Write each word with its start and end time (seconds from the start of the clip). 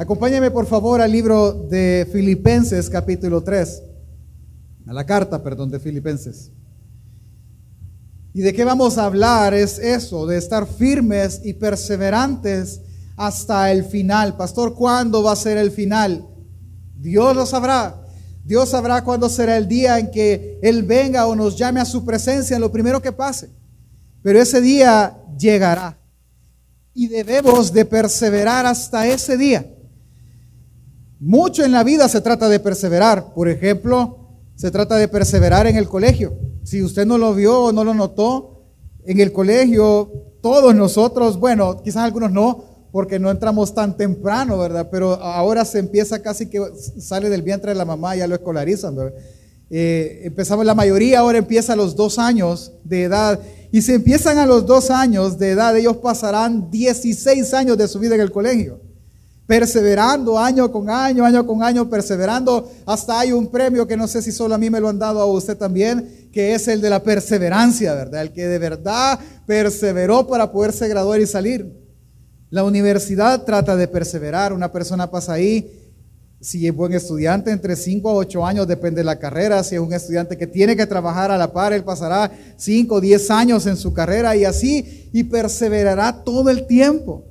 Acompáñame 0.00 0.52
por 0.52 0.64
favor 0.66 1.00
al 1.00 1.10
libro 1.10 1.52
de 1.52 2.08
Filipenses 2.12 2.88
capítulo 2.88 3.42
3, 3.42 3.82
a 4.86 4.92
la 4.92 5.04
carta, 5.04 5.42
perdón, 5.42 5.72
de 5.72 5.80
Filipenses. 5.80 6.52
¿Y 8.32 8.42
de 8.42 8.52
qué 8.52 8.64
vamos 8.64 8.96
a 8.96 9.06
hablar? 9.06 9.54
Es 9.54 9.80
eso, 9.80 10.24
de 10.28 10.38
estar 10.38 10.68
firmes 10.68 11.40
y 11.42 11.54
perseverantes 11.54 12.80
hasta 13.16 13.72
el 13.72 13.82
final. 13.82 14.36
Pastor, 14.36 14.76
¿cuándo 14.76 15.24
va 15.24 15.32
a 15.32 15.36
ser 15.36 15.58
el 15.58 15.72
final? 15.72 16.28
Dios 16.96 17.34
lo 17.34 17.44
sabrá. 17.44 18.00
Dios 18.44 18.68
sabrá 18.68 19.02
cuándo 19.02 19.28
será 19.28 19.56
el 19.56 19.66
día 19.66 19.98
en 19.98 20.12
que 20.12 20.60
Él 20.62 20.84
venga 20.84 21.26
o 21.26 21.34
nos 21.34 21.56
llame 21.56 21.80
a 21.80 21.84
su 21.84 22.04
presencia, 22.04 22.54
en 22.54 22.60
lo 22.60 22.70
primero 22.70 23.02
que 23.02 23.10
pase. 23.10 23.50
Pero 24.22 24.40
ese 24.40 24.60
día 24.60 25.18
llegará. 25.36 25.98
Y 26.94 27.08
debemos 27.08 27.72
de 27.72 27.84
perseverar 27.84 28.64
hasta 28.64 29.08
ese 29.08 29.36
día. 29.36 29.74
Mucho 31.20 31.64
en 31.64 31.72
la 31.72 31.82
vida 31.82 32.08
se 32.08 32.20
trata 32.20 32.48
de 32.48 32.60
perseverar. 32.60 33.34
Por 33.34 33.48
ejemplo, 33.48 34.18
se 34.54 34.70
trata 34.70 34.96
de 34.96 35.08
perseverar 35.08 35.66
en 35.66 35.76
el 35.76 35.88
colegio. 35.88 36.38
Si 36.62 36.82
usted 36.82 37.06
no 37.06 37.18
lo 37.18 37.34
vio 37.34 37.64
o 37.64 37.72
no 37.72 37.82
lo 37.82 37.92
notó, 37.92 38.66
en 39.04 39.18
el 39.20 39.32
colegio 39.32 40.12
todos 40.42 40.74
nosotros, 40.74 41.40
bueno, 41.40 41.82
quizás 41.82 42.04
algunos 42.04 42.30
no, 42.30 42.88
porque 42.92 43.18
no 43.18 43.30
entramos 43.30 43.74
tan 43.74 43.96
temprano, 43.96 44.58
¿verdad? 44.58 44.88
Pero 44.90 45.14
ahora 45.14 45.64
se 45.64 45.80
empieza 45.80 46.22
casi 46.22 46.48
que 46.48 46.60
sale 46.98 47.28
del 47.28 47.42
vientre 47.42 47.72
de 47.72 47.78
la 47.78 47.84
mamá, 47.84 48.14
ya 48.14 48.28
lo 48.28 48.36
escolarizan, 48.36 48.94
¿verdad? 48.94 49.18
Eh, 49.70 50.20
empezamos, 50.24 50.64
la 50.64 50.74
mayoría 50.74 51.18
ahora 51.18 51.38
empieza 51.38 51.72
a 51.72 51.76
los 51.76 51.96
dos 51.96 52.18
años 52.18 52.72
de 52.84 53.02
edad. 53.04 53.40
Y 53.72 53.82
si 53.82 53.92
empiezan 53.92 54.38
a 54.38 54.46
los 54.46 54.66
dos 54.66 54.90
años 54.90 55.36
de 55.36 55.50
edad, 55.50 55.76
ellos 55.76 55.96
pasarán 55.96 56.70
16 56.70 57.52
años 57.54 57.76
de 57.76 57.88
su 57.88 57.98
vida 57.98 58.14
en 58.14 58.20
el 58.20 58.30
colegio 58.30 58.87
perseverando 59.48 60.38
año 60.38 60.70
con 60.70 60.90
año, 60.90 61.24
año 61.24 61.46
con 61.46 61.62
año, 61.62 61.88
perseverando. 61.88 62.70
Hasta 62.84 63.18
hay 63.18 63.32
un 63.32 63.46
premio 63.46 63.88
que 63.88 63.96
no 63.96 64.06
sé 64.06 64.20
si 64.20 64.30
solo 64.30 64.54
a 64.54 64.58
mí 64.58 64.68
me 64.68 64.78
lo 64.78 64.90
han 64.90 64.98
dado 64.98 65.20
a 65.20 65.26
usted 65.26 65.56
también, 65.56 66.28
que 66.30 66.54
es 66.54 66.68
el 66.68 66.82
de 66.82 66.90
la 66.90 67.02
perseverancia, 67.02 67.94
¿verdad? 67.94 68.20
El 68.20 68.32
que 68.34 68.46
de 68.46 68.58
verdad 68.58 69.18
perseveró 69.46 70.26
para 70.26 70.52
poderse 70.52 70.86
graduar 70.86 71.18
y 71.22 71.26
salir. 71.26 71.66
La 72.50 72.62
universidad 72.62 73.44
trata 73.44 73.74
de 73.74 73.88
perseverar. 73.88 74.52
Una 74.52 74.70
persona 74.70 75.10
pasa 75.10 75.32
ahí, 75.32 75.94
si 76.42 76.66
es 76.66 76.76
buen 76.76 76.92
estudiante, 76.92 77.50
entre 77.50 77.74
5 77.74 78.10
a 78.10 78.14
8 78.16 78.44
años, 78.44 78.68
depende 78.68 79.00
de 79.00 79.04
la 79.04 79.18
carrera. 79.18 79.64
Si 79.64 79.76
es 79.76 79.80
un 79.80 79.94
estudiante 79.94 80.36
que 80.36 80.46
tiene 80.46 80.76
que 80.76 80.86
trabajar 80.86 81.30
a 81.30 81.38
la 81.38 81.54
par, 81.54 81.72
él 81.72 81.84
pasará 81.84 82.30
5 82.58 82.96
o 82.96 83.00
10 83.00 83.30
años 83.30 83.66
en 83.66 83.78
su 83.78 83.94
carrera 83.94 84.36
y 84.36 84.44
así, 84.44 85.08
y 85.10 85.24
perseverará 85.24 86.22
todo 86.22 86.50
el 86.50 86.66
tiempo. 86.66 87.27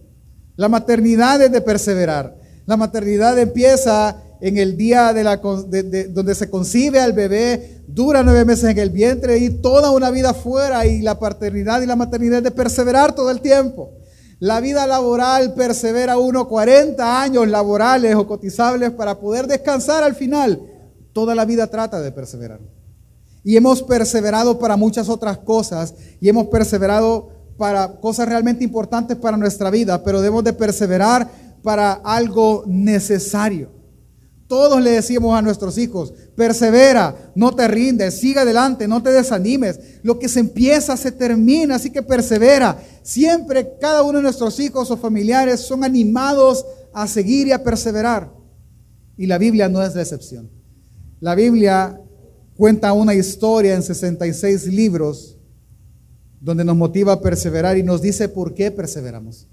La 0.58 0.68
maternidad 0.68 1.42
es 1.42 1.52
de 1.52 1.62
perseverar. 1.62 2.36
La 2.66 2.76
maternidad 2.76 3.38
empieza 3.40 4.22
en 4.42 4.58
el 4.58 4.76
día 4.76 5.14
donde 5.14 6.36
se 6.36 6.50
concibe 6.50 7.00
al 7.00 7.14
bebé, 7.14 7.84
dura 7.88 8.24
nueve 8.24 8.44
meses 8.44 8.70
en 8.70 8.78
el 8.78 8.90
vientre 8.90 9.38
y 9.38 9.50
toda 9.50 9.92
una 9.92 10.10
vida 10.12 10.34
fuera. 10.34 10.86
Y 10.86 11.02
la 11.02 11.20
paternidad 11.20 11.82
y 11.82 11.86
la 11.86 11.96
maternidad 11.96 12.40
es 12.40 12.44
de 12.44 12.52
perseverar 12.52 13.14
todo 13.14 13.30
el 13.30 13.40
tiempo. 13.40 13.92
La 14.40 14.60
vida 14.60 14.86
laboral 14.86 15.54
persevera 15.54 16.18
uno 16.18 16.48
40 16.48 17.22
años 17.22 17.48
laborales 17.48 18.16
o 18.16 18.28
cotizables 18.28 18.92
para 18.92 19.20
poder 19.20 19.48
descansar 19.48 20.04
al 20.04 20.16
final. 20.16 20.62
Toda 21.14 21.36
la 21.36 21.46
vida 21.46 21.68
trata 21.68 22.02
de 22.02 22.12
perseverar. 22.12 22.60
Y 23.44 23.56
hemos 23.58 23.82
perseverado 23.82 24.60
para 24.60 24.76
muchas 24.76 25.08
otras 25.08 25.38
cosas 25.38 25.94
y 26.20 26.30
hemos 26.30 26.48
perseverado 26.48 27.37
para 27.58 28.00
cosas 28.00 28.30
realmente 28.30 28.64
importantes 28.64 29.18
para 29.18 29.38
nuestra 29.38 29.70
vida, 29.70 30.04
pero 30.04 30.22
debemos 30.22 30.44
de 30.44 30.54
perseverar 30.54 31.30
para 31.64 31.94
algo 31.94 32.64
necesario. 32.68 33.78
Todos 34.48 34.82
le 34.82 34.92
decimos 34.92 35.38
a 35.38 35.42
nuestros 35.42 35.78
hijos, 35.78 36.14
persevera, 36.36 37.34
no 37.36 37.54
te 37.54 37.68
rindes, 37.68 38.18
siga 38.20 38.44
adelante, 38.44 38.88
no 38.88 39.04
te 39.04 39.12
desanimes. 39.12 39.78
Lo 40.04 40.18
que 40.18 40.30
se 40.30 40.40
empieza 40.40 40.96
se 40.96 41.12
termina, 41.12 41.76
así 41.76 41.90
que 41.90 42.02
persevera. 42.02 42.82
Siempre 43.04 43.74
cada 43.82 44.04
uno 44.04 44.20
de 44.20 44.24
nuestros 44.24 44.58
hijos 44.62 44.90
o 44.90 44.96
familiares 44.96 45.60
son 45.60 45.84
animados 45.84 46.66
a 46.94 47.08
seguir 47.08 47.48
y 47.48 47.52
a 47.52 47.62
perseverar. 47.62 48.32
Y 49.18 49.26
la 49.26 49.38
Biblia 49.38 49.68
no 49.68 49.84
es 49.84 49.94
la 49.96 50.02
excepción. 50.02 50.50
La 51.20 51.36
Biblia 51.36 52.00
cuenta 52.56 52.94
una 52.94 53.16
historia 53.16 53.76
en 53.76 53.84
66 53.84 54.68
libros 54.68 55.37
donde 56.40 56.64
nos 56.64 56.76
motiva 56.76 57.14
a 57.14 57.22
perseverar 57.22 57.78
y 57.78 57.84
nos 57.84 58.02
dice 58.02 58.30
por 58.30 58.54
qué 58.54 58.72
perseveramos. 58.72 59.48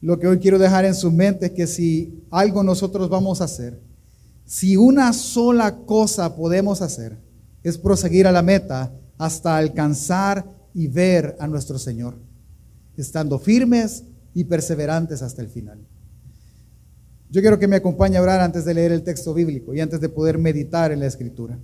Lo 0.00 0.18
que 0.18 0.26
hoy 0.26 0.38
quiero 0.38 0.58
dejar 0.58 0.84
en 0.84 0.94
su 0.94 1.10
mente 1.10 1.46
es 1.46 1.52
que 1.52 1.66
si 1.66 2.22
algo 2.30 2.62
nosotros 2.62 3.08
vamos 3.08 3.40
a 3.40 3.44
hacer, 3.44 3.80
si 4.44 4.76
una 4.76 5.12
sola 5.12 5.76
cosa 5.86 6.36
podemos 6.36 6.82
hacer, 6.82 7.16
es 7.62 7.78
proseguir 7.78 8.26
a 8.26 8.32
la 8.32 8.42
meta 8.42 8.92
hasta 9.18 9.56
alcanzar 9.56 10.44
y 10.74 10.86
ver 10.86 11.36
a 11.40 11.48
nuestro 11.48 11.78
Señor, 11.78 12.14
estando 12.96 13.38
firmes 13.38 14.04
y 14.34 14.44
perseverantes 14.44 15.22
hasta 15.22 15.42
el 15.42 15.48
final. 15.48 15.78
Yo 17.30 17.40
quiero 17.40 17.58
que 17.58 17.66
me 17.66 17.76
acompañe 17.76 18.18
a 18.18 18.22
orar 18.22 18.40
antes 18.40 18.64
de 18.64 18.74
leer 18.74 18.92
el 18.92 19.02
texto 19.02 19.34
bíblico 19.34 19.74
y 19.74 19.80
antes 19.80 20.00
de 20.00 20.08
poder 20.08 20.38
meditar 20.38 20.92
en 20.92 21.00
la 21.00 21.06
escritura. 21.06 21.58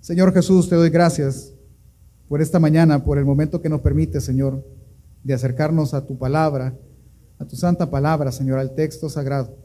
Señor 0.00 0.34
Jesús, 0.34 0.68
te 0.68 0.74
doy 0.74 0.90
gracias 0.90 1.53
por 2.28 2.40
esta 2.40 2.58
mañana, 2.58 3.04
por 3.04 3.18
el 3.18 3.24
momento 3.24 3.60
que 3.60 3.68
nos 3.68 3.80
permite, 3.80 4.20
Señor, 4.20 4.64
de 5.22 5.34
acercarnos 5.34 5.94
a 5.94 6.06
tu 6.06 6.18
palabra, 6.18 6.74
a 7.38 7.44
tu 7.44 7.56
santa 7.56 7.90
palabra, 7.90 8.32
Señor, 8.32 8.58
al 8.58 8.74
texto 8.74 9.08
sagrado. 9.08 9.56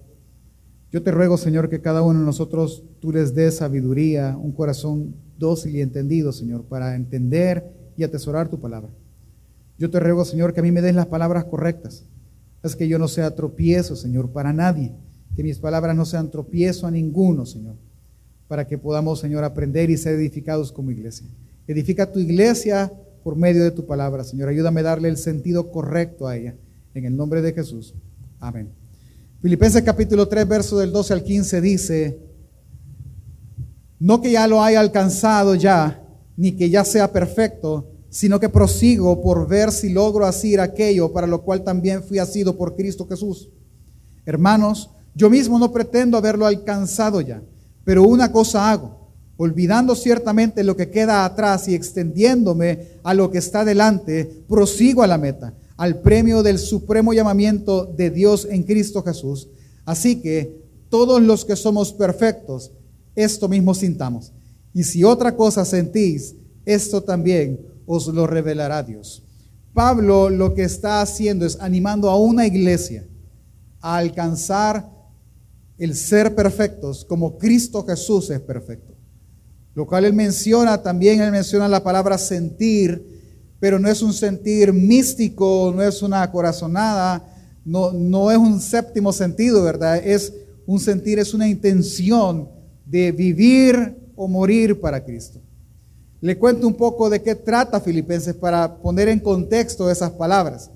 Yo 0.91 1.03
te 1.03 1.11
ruego, 1.11 1.37
Señor, 1.37 1.69
que 1.69 1.81
cada 1.81 2.01
uno 2.01 2.19
de 2.19 2.25
nosotros 2.25 2.83
tú 2.99 3.11
les 3.11 3.35
des 3.35 3.57
sabiduría, 3.57 4.35
un 4.37 4.51
corazón 4.51 5.15
dócil 5.37 5.75
y 5.75 5.81
entendido, 5.81 6.31
Señor, 6.31 6.63
para 6.63 6.95
entender 6.95 7.63
y 7.95 8.03
atesorar 8.03 8.49
tu 8.49 8.59
palabra. 8.59 8.89
Yo 9.77 9.89
te 9.89 9.99
ruego, 9.99 10.25
Señor, 10.25 10.53
que 10.53 10.59
a 10.59 10.63
mí 10.63 10.71
me 10.71 10.81
des 10.81 10.95
las 10.95 11.05
palabras 11.05 11.45
correctas. 11.45 12.05
Es 12.63 12.75
que 12.75 12.87
yo 12.87 12.99
no 12.99 13.07
sea 13.07 13.35
tropiezo, 13.35 13.95
Señor, 13.95 14.31
para 14.31 14.51
nadie. 14.51 14.91
Que 15.35 15.43
mis 15.43 15.59
palabras 15.59 15.95
no 15.95 16.05
sean 16.05 16.29
tropiezo 16.29 16.87
a 16.87 16.91
ninguno, 16.91 17.45
Señor. 17.45 17.75
Para 18.47 18.67
que 18.67 18.77
podamos, 18.77 19.19
Señor, 19.19 19.43
aprender 19.43 19.89
y 19.89 19.97
ser 19.97 20.15
edificados 20.15 20.71
como 20.71 20.91
iglesia. 20.91 21.27
Edifica 21.69 22.11
tu 22.11 22.17
iglesia 22.17 22.91
por 23.23 23.35
medio 23.35 23.63
de 23.63 23.69
tu 23.69 23.85
palabra, 23.85 24.23
Señor. 24.23 24.49
Ayúdame 24.49 24.79
a 24.79 24.85
darle 24.85 25.07
el 25.07 25.17
sentido 25.17 25.71
correcto 25.71 26.27
a 26.27 26.35
ella. 26.35 26.55
En 26.95 27.05
el 27.05 27.15
nombre 27.15 27.43
de 27.43 27.53
Jesús. 27.53 27.93
Amén. 28.39 28.73
Filipenses 29.39 29.83
capítulo 29.83 30.27
3, 30.27 30.47
verso 30.47 30.79
del 30.79 30.91
12 30.91 31.13
al 31.13 31.23
15 31.23 31.61
dice, 31.61 32.19
no 33.99 34.19
que 34.19 34.31
ya 34.31 34.47
lo 34.47 34.63
haya 34.63 34.79
alcanzado 34.79 35.53
ya, 35.53 36.03
ni 36.35 36.53
que 36.53 36.71
ya 36.71 36.83
sea 36.83 37.13
perfecto, 37.13 37.91
sino 38.09 38.39
que 38.39 38.49
prosigo 38.49 39.21
por 39.21 39.47
ver 39.47 39.71
si 39.71 39.93
logro 39.93 40.25
hacer 40.25 40.59
aquello 40.59 41.13
para 41.13 41.27
lo 41.27 41.43
cual 41.43 41.63
también 41.63 42.01
fui 42.01 42.17
asido 42.17 42.57
por 42.57 42.75
Cristo 42.75 43.05
Jesús. 43.07 43.47
Hermanos, 44.25 44.89
yo 45.13 45.29
mismo 45.29 45.59
no 45.59 45.71
pretendo 45.71 46.17
haberlo 46.17 46.47
alcanzado 46.47 47.21
ya, 47.21 47.43
pero 47.83 48.01
una 48.01 48.31
cosa 48.31 48.71
hago 48.71 48.98
olvidando 49.41 49.95
ciertamente 49.95 50.65
lo 50.65 50.75
que 50.75 50.89
queda 50.89 51.23
atrás 51.23 51.69
y 51.69 51.73
extendiéndome 51.73 52.99
a 53.03 53.13
lo 53.13 53.31
que 53.31 53.37
está 53.37 53.63
delante, 53.63 54.43
prosigo 54.49 55.01
a 55.01 55.07
la 55.07 55.17
meta, 55.17 55.53
al 55.77 56.01
premio 56.01 56.43
del 56.43 56.59
supremo 56.59 57.13
llamamiento 57.13 57.85
de 57.85 58.09
Dios 58.09 58.45
en 58.51 58.63
Cristo 58.63 59.01
Jesús. 59.01 59.47
Así 59.85 60.21
que 60.21 60.61
todos 60.89 61.21
los 61.21 61.45
que 61.45 61.55
somos 61.55 61.93
perfectos, 61.93 62.71
esto 63.15 63.47
mismo 63.47 63.73
sintamos. 63.73 64.33
Y 64.73 64.83
si 64.83 65.05
otra 65.05 65.37
cosa 65.37 65.63
sentís, 65.63 66.35
esto 66.65 67.01
también 67.01 67.61
os 67.85 68.07
lo 68.07 68.27
revelará 68.27 68.83
Dios. 68.83 69.23
Pablo 69.73 70.29
lo 70.29 70.53
que 70.53 70.63
está 70.63 70.99
haciendo 70.99 71.45
es 71.45 71.57
animando 71.61 72.09
a 72.09 72.19
una 72.19 72.45
iglesia 72.45 73.07
a 73.79 73.95
alcanzar 73.95 74.91
el 75.77 75.95
ser 75.95 76.35
perfectos 76.35 77.05
como 77.05 77.37
Cristo 77.37 77.85
Jesús 77.85 78.29
es 78.31 78.41
perfecto. 78.41 78.88
Lo 79.73 79.85
cual 79.85 80.05
él 80.05 80.13
menciona, 80.13 80.81
también 80.81 81.21
él 81.21 81.31
menciona 81.31 81.67
la 81.67 81.83
palabra 81.83 82.17
sentir, 82.17 83.55
pero 83.59 83.79
no 83.79 83.89
es 83.89 84.01
un 84.01 84.13
sentir 84.13 84.73
místico, 84.73 85.71
no 85.75 85.83
es 85.83 86.01
una 86.01 86.29
corazonada, 86.31 87.23
no, 87.65 87.91
no 87.91 88.31
es 88.31 88.37
un 88.37 88.59
séptimo 88.59 89.13
sentido, 89.13 89.63
¿verdad? 89.63 89.97
Es 89.97 90.33
un 90.65 90.79
sentir, 90.79 91.19
es 91.19 91.33
una 91.33 91.47
intención 91.47 92.49
de 92.85 93.11
vivir 93.11 93.95
o 94.15 94.27
morir 94.27 94.79
para 94.79 95.03
Cristo. 95.03 95.39
Le 96.21 96.37
cuento 96.37 96.67
un 96.67 96.73
poco 96.73 97.09
de 97.09 97.21
qué 97.21 97.35
trata 97.35 97.79
Filipenses 97.79 98.35
para 98.35 98.77
poner 98.77 99.07
en 99.07 99.19
contexto 99.19 99.89
esas 99.89 100.11
palabras. 100.11 100.69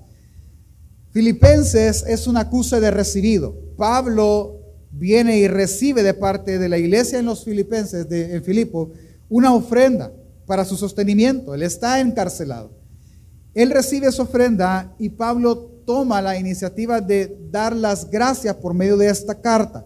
Filipenses 1.10 2.04
es 2.06 2.26
un 2.26 2.36
acuse 2.36 2.80
de 2.80 2.90
recibido. 2.90 3.54
Pablo 3.76 4.63
viene 4.96 5.38
y 5.38 5.48
recibe 5.48 6.02
de 6.02 6.14
parte 6.14 6.58
de 6.58 6.68
la 6.68 6.78
iglesia 6.78 7.18
en 7.18 7.26
los 7.26 7.44
filipenses, 7.44 8.06
en 8.10 8.42
Filipo, 8.42 8.92
una 9.28 9.54
ofrenda 9.54 10.12
para 10.46 10.64
su 10.64 10.76
sostenimiento. 10.76 11.54
Él 11.54 11.62
está 11.62 12.00
encarcelado. 12.00 12.70
Él 13.54 13.70
recibe 13.70 14.08
esa 14.08 14.22
ofrenda 14.22 14.94
y 14.98 15.08
Pablo 15.10 15.70
toma 15.86 16.22
la 16.22 16.38
iniciativa 16.38 17.00
de 17.00 17.36
dar 17.50 17.74
las 17.74 18.10
gracias 18.10 18.56
por 18.56 18.74
medio 18.74 18.96
de 18.96 19.08
esta 19.08 19.40
carta. 19.40 19.84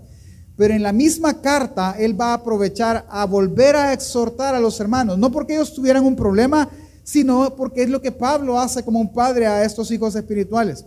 Pero 0.57 0.75
en 0.75 0.83
la 0.83 0.93
misma 0.93 1.41
carta 1.41 1.95
él 1.99 2.21
va 2.21 2.31
a 2.31 2.35
aprovechar 2.35 3.07
a 3.09 3.25
volver 3.27 3.77
a 3.77 3.93
exhortar 3.93 4.55
a 4.55 4.61
los 4.61 4.81
hermanos, 4.81 5.19
no 5.19 5.31
porque 5.31 5.55
ellos 5.55 5.75
tuvieran 5.75 6.05
un 6.05 6.17
problema, 6.17 6.69
sino 7.05 7.55
porque 7.57 7.85
es 7.85 7.91
lo 7.91 8.03
que 8.03 8.13
Pablo 8.13 8.59
hace 8.59 8.83
como 8.83 9.01
un 9.01 9.13
padre 9.13 9.47
a 9.47 9.65
estos 9.65 9.91
hijos 9.91 10.15
espirituales. 10.15 10.85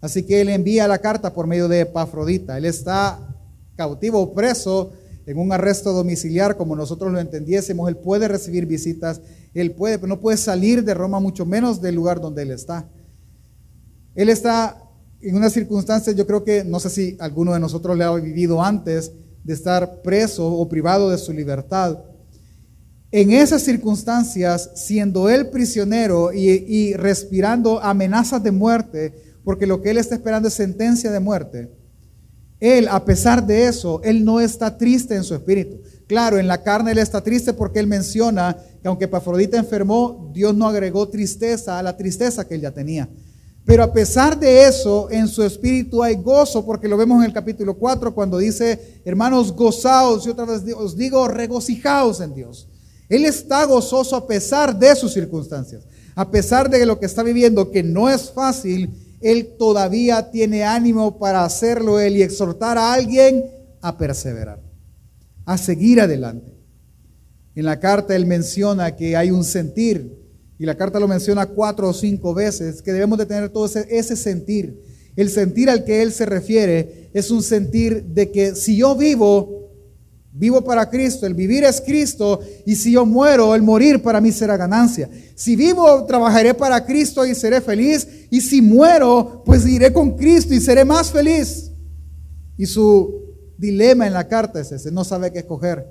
Así 0.00 0.22
que 0.22 0.40
él 0.40 0.48
envía 0.48 0.88
la 0.88 0.98
carta 0.98 1.32
por 1.32 1.46
medio 1.46 1.68
de 1.68 1.80
Epafrodita. 1.80 2.58
Él 2.58 2.64
está 2.64 3.33
cautivo 3.76 4.20
o 4.20 4.34
preso 4.34 4.92
en 5.26 5.38
un 5.38 5.52
arresto 5.52 5.92
domiciliar, 5.92 6.56
como 6.56 6.76
nosotros 6.76 7.12
lo 7.12 7.20
entendiésemos. 7.20 7.88
Él 7.88 7.96
puede 7.96 8.28
recibir 8.28 8.66
visitas, 8.66 9.20
él 9.54 9.72
puede, 9.72 9.98
pero 9.98 10.08
no 10.08 10.20
puede 10.20 10.36
salir 10.36 10.84
de 10.84 10.94
Roma, 10.94 11.20
mucho 11.20 11.46
menos 11.46 11.80
del 11.80 11.94
lugar 11.94 12.20
donde 12.20 12.42
él 12.42 12.50
está. 12.50 12.88
Él 14.14 14.28
está 14.28 14.80
en 15.20 15.36
una 15.36 15.48
circunstancia, 15.48 16.12
yo 16.12 16.26
creo 16.26 16.44
que, 16.44 16.64
no 16.64 16.78
sé 16.78 16.90
si 16.90 17.16
alguno 17.18 17.54
de 17.54 17.60
nosotros 17.60 17.96
le 17.96 18.04
ha 18.04 18.12
vivido 18.14 18.62
antes, 18.62 19.12
de 19.42 19.54
estar 19.54 20.02
preso 20.02 20.46
o 20.46 20.68
privado 20.68 21.10
de 21.10 21.18
su 21.18 21.32
libertad. 21.32 21.98
En 23.10 23.30
esas 23.30 23.62
circunstancias, 23.62 24.70
siendo 24.74 25.28
él 25.28 25.48
prisionero 25.50 26.32
y, 26.32 26.48
y, 26.50 26.94
respirando 26.94 27.80
amenazas 27.80 28.42
de 28.42 28.50
muerte, 28.50 29.14
porque 29.44 29.66
lo 29.66 29.82
que 29.82 29.90
él 29.90 29.98
está 29.98 30.14
esperando 30.14 30.48
es 30.48 30.54
sentencia 30.54 31.10
de 31.10 31.20
muerte, 31.20 31.70
él, 32.64 32.88
a 32.88 33.04
pesar 33.04 33.46
de 33.46 33.66
eso, 33.66 34.00
él 34.02 34.24
no 34.24 34.40
está 34.40 34.78
triste 34.78 35.14
en 35.14 35.22
su 35.22 35.34
espíritu. 35.34 35.82
Claro, 36.06 36.38
en 36.38 36.48
la 36.48 36.62
carne 36.62 36.92
él 36.92 36.98
está 36.98 37.20
triste 37.20 37.52
porque 37.52 37.78
él 37.78 37.86
menciona 37.86 38.56
que 38.80 38.88
aunque 38.88 39.06
Pafrodita 39.06 39.58
enfermó, 39.58 40.30
Dios 40.32 40.54
no 40.54 40.66
agregó 40.66 41.06
tristeza 41.10 41.78
a 41.78 41.82
la 41.82 41.94
tristeza 41.94 42.48
que 42.48 42.54
él 42.54 42.62
ya 42.62 42.70
tenía. 42.70 43.06
Pero 43.66 43.82
a 43.82 43.92
pesar 43.92 44.40
de 44.40 44.66
eso, 44.66 45.08
en 45.10 45.28
su 45.28 45.42
espíritu 45.42 46.02
hay 46.02 46.16
gozo, 46.16 46.64
porque 46.64 46.88
lo 46.88 46.96
vemos 46.96 47.18
en 47.18 47.26
el 47.26 47.34
capítulo 47.34 47.74
4 47.74 48.14
cuando 48.14 48.38
dice, 48.38 49.00
hermanos, 49.04 49.52
gozaos, 49.52 50.26
y 50.26 50.30
otra 50.30 50.46
vez 50.46 50.62
os 50.74 50.96
digo, 50.96 51.28
regocijaos 51.28 52.22
en 52.22 52.34
Dios. 52.34 52.66
Él 53.10 53.26
está 53.26 53.66
gozoso 53.66 54.16
a 54.16 54.26
pesar 54.26 54.78
de 54.78 54.96
sus 54.96 55.12
circunstancias, 55.12 55.84
a 56.14 56.30
pesar 56.30 56.70
de 56.70 56.86
lo 56.86 56.98
que 56.98 57.04
está 57.04 57.22
viviendo, 57.22 57.70
que 57.70 57.82
no 57.82 58.08
es 58.08 58.30
fácil, 58.30 58.90
él 59.24 59.56
todavía 59.58 60.30
tiene 60.30 60.64
ánimo 60.64 61.18
para 61.18 61.46
hacerlo 61.46 61.98
él 61.98 62.18
y 62.18 62.22
exhortar 62.22 62.76
a 62.76 62.92
alguien 62.92 63.42
a 63.80 63.96
perseverar, 63.96 64.60
a 65.46 65.56
seguir 65.56 66.02
adelante. 66.02 66.52
En 67.54 67.64
la 67.64 67.80
carta 67.80 68.14
él 68.14 68.26
menciona 68.26 68.94
que 68.96 69.16
hay 69.16 69.30
un 69.30 69.42
sentir, 69.42 70.14
y 70.58 70.66
la 70.66 70.76
carta 70.76 71.00
lo 71.00 71.08
menciona 71.08 71.46
cuatro 71.46 71.88
o 71.88 71.94
cinco 71.94 72.34
veces, 72.34 72.82
que 72.82 72.92
debemos 72.92 73.16
de 73.16 73.24
tener 73.24 73.48
todo 73.48 73.64
ese, 73.64 73.86
ese, 73.88 74.14
sentir. 74.14 74.78
El 75.16 75.30
sentir 75.30 75.70
al 75.70 75.84
que 75.84 76.02
él 76.02 76.12
se 76.12 76.26
refiere 76.26 77.08
es 77.14 77.30
un 77.30 77.42
sentir 77.42 78.04
de 78.04 78.30
que 78.30 78.54
si 78.54 78.76
yo 78.76 78.94
vivo, 78.94 79.63
vivo 80.34 80.62
para 80.62 80.90
Cristo, 80.90 81.26
el 81.26 81.32
vivir 81.32 81.64
es 81.64 81.80
Cristo, 81.80 82.40
y 82.66 82.76
si 82.76 82.92
yo 82.92 83.06
muero, 83.06 83.54
el 83.54 83.62
morir 83.62 84.02
para 84.02 84.20
mí 84.20 84.30
será 84.30 84.58
ganancia. 84.58 85.08
Si 85.34 85.56
vivo, 85.56 86.04
trabajaré 86.04 86.52
para 86.52 86.84
Cristo 86.84 87.24
y 87.24 87.34
seré 87.34 87.62
feliz, 87.62 88.06
y 88.30 88.42
si 88.42 88.60
muero, 88.60 89.42
pues 89.46 89.66
iré 89.66 89.92
con 89.92 90.16
Cristo 90.16 90.52
y 90.52 90.60
seré 90.60 90.84
más 90.84 91.10
feliz. 91.10 91.70
Y 92.58 92.66
su 92.66 93.22
dilema 93.56 94.06
en 94.06 94.12
la 94.12 94.28
carta 94.28 94.60
es 94.60 94.70
ese, 94.72 94.90
no 94.90 95.04
sabe 95.04 95.32
qué 95.32 95.38
escoger, 95.38 95.86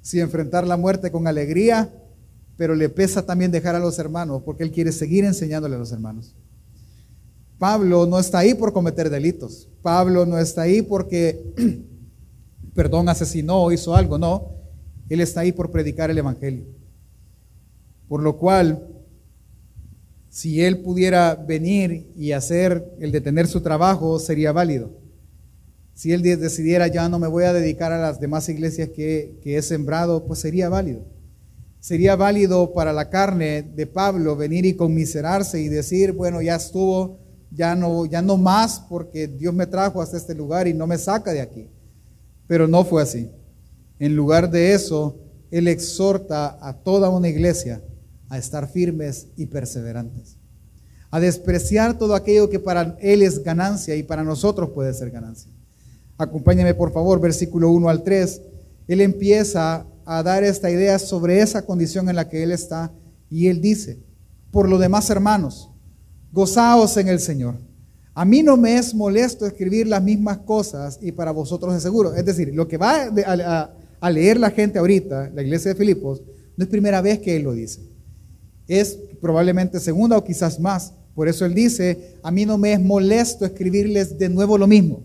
si 0.00 0.20
enfrentar 0.20 0.66
la 0.66 0.78
muerte 0.78 1.10
con 1.10 1.26
alegría 1.26 1.90
pero 2.56 2.74
le 2.74 2.88
pesa 2.88 3.24
también 3.24 3.50
dejar 3.50 3.74
a 3.74 3.80
los 3.80 3.98
hermanos 3.98 4.42
porque 4.44 4.62
él 4.62 4.70
quiere 4.70 4.92
seguir 4.92 5.24
enseñándole 5.24 5.76
a 5.76 5.78
los 5.78 5.92
hermanos. 5.92 6.34
Pablo 7.58 8.06
no 8.06 8.18
está 8.18 8.38
ahí 8.38 8.54
por 8.54 8.72
cometer 8.72 9.08
delitos. 9.08 9.68
Pablo 9.82 10.26
no 10.26 10.38
está 10.38 10.62
ahí 10.62 10.82
porque, 10.82 11.54
perdón, 12.74 13.08
asesinó 13.08 13.62
o 13.62 13.72
hizo 13.72 13.94
algo. 13.94 14.18
No, 14.18 14.52
él 15.08 15.20
está 15.20 15.40
ahí 15.40 15.52
por 15.52 15.70
predicar 15.70 16.10
el 16.10 16.18
Evangelio. 16.18 16.64
Por 18.08 18.22
lo 18.22 18.36
cual, 18.38 18.88
si 20.28 20.62
él 20.62 20.80
pudiera 20.80 21.34
venir 21.34 22.10
y 22.16 22.32
hacer 22.32 22.94
el 23.00 23.12
detener 23.12 23.46
su 23.46 23.60
trabajo, 23.60 24.18
sería 24.18 24.52
válido. 24.52 24.90
Si 25.94 26.12
él 26.12 26.22
decidiera, 26.22 26.88
ya 26.88 27.08
no 27.08 27.18
me 27.18 27.28
voy 27.28 27.44
a 27.44 27.52
dedicar 27.52 27.92
a 27.92 28.00
las 28.00 28.18
demás 28.18 28.48
iglesias 28.48 28.88
que, 28.94 29.38
que 29.42 29.56
he 29.58 29.62
sembrado, 29.62 30.24
pues 30.26 30.40
sería 30.40 30.68
válido. 30.68 31.04
Sería 31.80 32.16
válido 32.16 32.72
para 32.72 32.92
la 32.92 33.10
carne 33.10 33.62
de 33.62 33.86
Pablo 33.86 34.36
venir 34.36 34.64
y 34.64 34.74
conmiserarse 34.74 35.60
y 35.60 35.68
decir, 35.68 36.12
bueno, 36.12 36.40
ya 36.40 36.54
estuvo, 36.54 37.18
ya 37.50 37.74
no, 37.74 38.06
ya 38.06 38.22
no 38.22 38.36
más 38.36 38.80
porque 38.88 39.28
Dios 39.28 39.52
me 39.52 39.66
trajo 39.66 40.00
hasta 40.00 40.16
este 40.16 40.34
lugar 40.34 40.66
y 40.66 40.74
no 40.74 40.86
me 40.86 40.96
saca 40.96 41.32
de 41.32 41.40
aquí. 41.40 41.68
Pero 42.52 42.68
no 42.68 42.84
fue 42.84 43.00
así. 43.00 43.30
En 43.98 44.14
lugar 44.14 44.50
de 44.50 44.74
eso, 44.74 45.16
Él 45.50 45.68
exhorta 45.68 46.58
a 46.60 46.74
toda 46.74 47.08
una 47.08 47.30
iglesia 47.30 47.82
a 48.28 48.36
estar 48.36 48.68
firmes 48.68 49.28
y 49.38 49.46
perseverantes, 49.46 50.36
a 51.10 51.18
despreciar 51.18 51.96
todo 51.96 52.14
aquello 52.14 52.50
que 52.50 52.58
para 52.58 52.94
Él 53.00 53.22
es 53.22 53.42
ganancia 53.42 53.96
y 53.96 54.02
para 54.02 54.22
nosotros 54.22 54.68
puede 54.74 54.92
ser 54.92 55.10
ganancia. 55.10 55.50
Acompáñame 56.18 56.74
por 56.74 56.92
favor, 56.92 57.22
versículo 57.22 57.70
1 57.70 57.88
al 57.88 58.02
3. 58.02 58.42
Él 58.86 59.00
empieza 59.00 59.86
a 60.04 60.22
dar 60.22 60.44
esta 60.44 60.70
idea 60.70 60.98
sobre 60.98 61.40
esa 61.40 61.64
condición 61.64 62.10
en 62.10 62.16
la 62.16 62.28
que 62.28 62.42
él 62.42 62.52
está. 62.52 62.92
Y 63.30 63.46
él 63.46 63.62
dice, 63.62 63.98
por 64.50 64.68
lo 64.68 64.76
demás, 64.76 65.08
hermanos, 65.08 65.70
gozaos 66.30 66.98
en 66.98 67.08
el 67.08 67.18
Señor. 67.18 67.54
A 68.14 68.24
mí 68.24 68.42
no 68.42 68.56
me 68.56 68.76
es 68.76 68.94
molesto 68.94 69.46
escribir 69.46 69.86
las 69.86 70.02
mismas 70.02 70.38
cosas 70.38 70.98
y 71.00 71.12
para 71.12 71.30
vosotros 71.30 71.74
es 71.74 71.82
seguro. 71.82 72.14
Es 72.14 72.24
decir, 72.24 72.54
lo 72.54 72.68
que 72.68 72.76
va 72.76 73.10
a, 74.00 74.10
leer 74.10 74.38
la 74.38 74.50
gente 74.50 74.78
ahorita, 74.78 75.30
la 75.34 75.42
iglesia 75.42 75.72
de 75.72 75.78
Filipos, 75.78 76.22
no 76.56 76.64
es 76.64 76.68
primera 76.70 77.00
vez 77.00 77.20
que 77.20 77.36
él 77.36 77.44
lo 77.44 77.52
dice. 77.52 77.80
Es 78.68 78.98
probablemente 79.20 79.80
segunda 79.80 80.18
o 80.18 80.24
quizás 80.24 80.60
más. 80.60 80.92
Por 81.14 81.28
eso 81.28 81.46
él 81.46 81.54
dice, 81.54 82.16
a 82.22 82.30
mí 82.30 82.44
no 82.44 82.58
me 82.58 82.74
es 82.74 82.80
molesto 82.80 83.46
escribirles 83.46 84.18
de 84.18 84.28
nuevo 84.28 84.58
lo 84.58 84.66
mismo. 84.66 85.02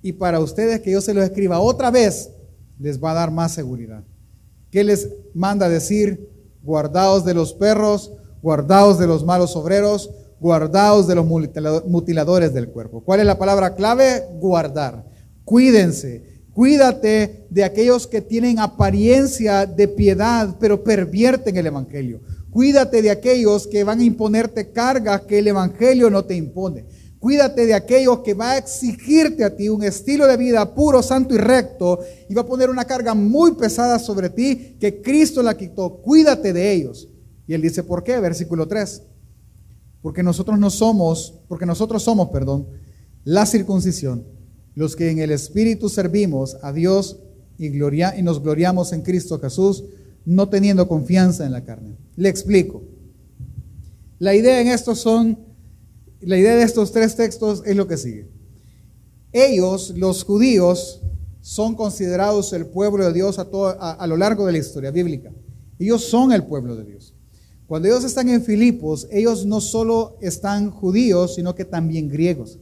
Y 0.00 0.12
para 0.12 0.40
ustedes 0.40 0.80
que 0.80 0.92
yo 0.92 1.00
se 1.00 1.12
lo 1.12 1.22
escriba 1.22 1.60
otra 1.60 1.90
vez, 1.90 2.30
les 2.78 3.02
va 3.02 3.10
a 3.10 3.14
dar 3.14 3.30
más 3.30 3.52
seguridad. 3.52 4.02
¿Qué 4.70 4.82
les 4.82 5.10
manda 5.34 5.68
decir? 5.68 6.30
Guardaos 6.62 7.24
de 7.24 7.34
los 7.34 7.52
perros, 7.52 8.12
guardaos 8.42 8.98
de 8.98 9.06
los 9.06 9.24
malos 9.24 9.56
obreros, 9.56 10.10
guardaos 10.44 11.06
de 11.06 11.14
los 11.14 11.24
mutiladores 11.24 12.52
del 12.52 12.68
cuerpo. 12.68 13.02
¿Cuál 13.02 13.20
es 13.20 13.24
la 13.24 13.38
palabra 13.38 13.74
clave? 13.74 14.24
Guardar. 14.38 15.02
Cuídense. 15.42 16.44
Cuídate 16.52 17.46
de 17.48 17.64
aquellos 17.64 18.06
que 18.06 18.20
tienen 18.20 18.58
apariencia 18.58 19.64
de 19.64 19.88
piedad, 19.88 20.54
pero 20.60 20.84
pervierten 20.84 21.56
el 21.56 21.68
Evangelio. 21.68 22.20
Cuídate 22.50 23.00
de 23.00 23.10
aquellos 23.10 23.66
que 23.66 23.84
van 23.84 24.00
a 24.00 24.04
imponerte 24.04 24.70
cargas 24.70 25.22
que 25.22 25.38
el 25.38 25.48
Evangelio 25.48 26.10
no 26.10 26.26
te 26.26 26.34
impone. 26.34 26.84
Cuídate 27.18 27.64
de 27.64 27.72
aquellos 27.72 28.18
que 28.18 28.34
va 28.34 28.50
a 28.50 28.58
exigirte 28.58 29.44
a 29.44 29.56
ti 29.56 29.70
un 29.70 29.82
estilo 29.82 30.26
de 30.26 30.36
vida 30.36 30.74
puro, 30.74 31.02
santo 31.02 31.34
y 31.34 31.38
recto 31.38 32.00
y 32.28 32.34
va 32.34 32.42
a 32.42 32.46
poner 32.46 32.68
una 32.68 32.84
carga 32.84 33.14
muy 33.14 33.52
pesada 33.54 33.98
sobre 33.98 34.28
ti 34.28 34.76
que 34.78 35.00
Cristo 35.00 35.42
la 35.42 35.56
quitó. 35.56 36.02
Cuídate 36.02 36.52
de 36.52 36.70
ellos. 36.70 37.08
Y 37.46 37.54
él 37.54 37.62
dice, 37.62 37.82
¿por 37.82 38.04
qué? 38.04 38.20
Versículo 38.20 38.68
3. 38.68 39.13
Porque 40.04 40.22
nosotros 40.22 40.58
no 40.58 40.68
somos, 40.68 41.32
porque 41.48 41.64
nosotros 41.64 42.02
somos, 42.02 42.28
perdón, 42.28 42.66
la 43.24 43.46
circuncisión, 43.46 44.26
los 44.74 44.96
que 44.96 45.10
en 45.10 45.18
el 45.18 45.30
Espíritu 45.30 45.88
servimos 45.88 46.58
a 46.60 46.74
Dios 46.74 47.20
y, 47.56 47.70
gloria, 47.70 48.14
y 48.14 48.20
nos 48.20 48.42
gloriamos 48.42 48.92
en 48.92 49.00
Cristo 49.00 49.40
Jesús, 49.40 49.82
no 50.26 50.50
teniendo 50.50 50.88
confianza 50.88 51.46
en 51.46 51.52
la 51.52 51.64
carne. 51.64 51.96
Le 52.16 52.28
explico. 52.28 52.82
La 54.18 54.34
idea 54.34 54.60
en 54.60 54.68
esto 54.68 54.94
son 54.94 55.38
la 56.20 56.36
idea 56.36 56.54
de 56.54 56.64
estos 56.64 56.92
tres 56.92 57.16
textos 57.16 57.62
es 57.64 57.74
lo 57.74 57.88
que 57.88 57.96
sigue. 57.96 58.28
Ellos, 59.32 59.94
los 59.96 60.22
judíos, 60.22 61.00
son 61.40 61.76
considerados 61.76 62.52
el 62.52 62.66
pueblo 62.66 63.06
de 63.06 63.14
Dios 63.14 63.38
a, 63.38 63.44
a, 63.92 64.06
lo 64.06 64.18
largo 64.18 64.44
de 64.44 64.52
la 64.52 64.58
historia 64.58 64.90
bíblica. 64.90 65.32
Ellos 65.78 66.04
son 66.04 66.30
el 66.30 66.44
pueblo 66.44 66.76
de 66.76 66.84
Dios. 66.84 67.13
Cuando 67.66 67.88
ellos 67.88 68.04
están 68.04 68.28
en 68.28 68.42
Filipos, 68.42 69.08
ellos 69.10 69.46
no 69.46 69.60
solo 69.60 70.18
están 70.20 70.70
judíos, 70.70 71.34
sino 71.34 71.54
que 71.54 71.64
también 71.64 72.08
griegos. 72.08 72.58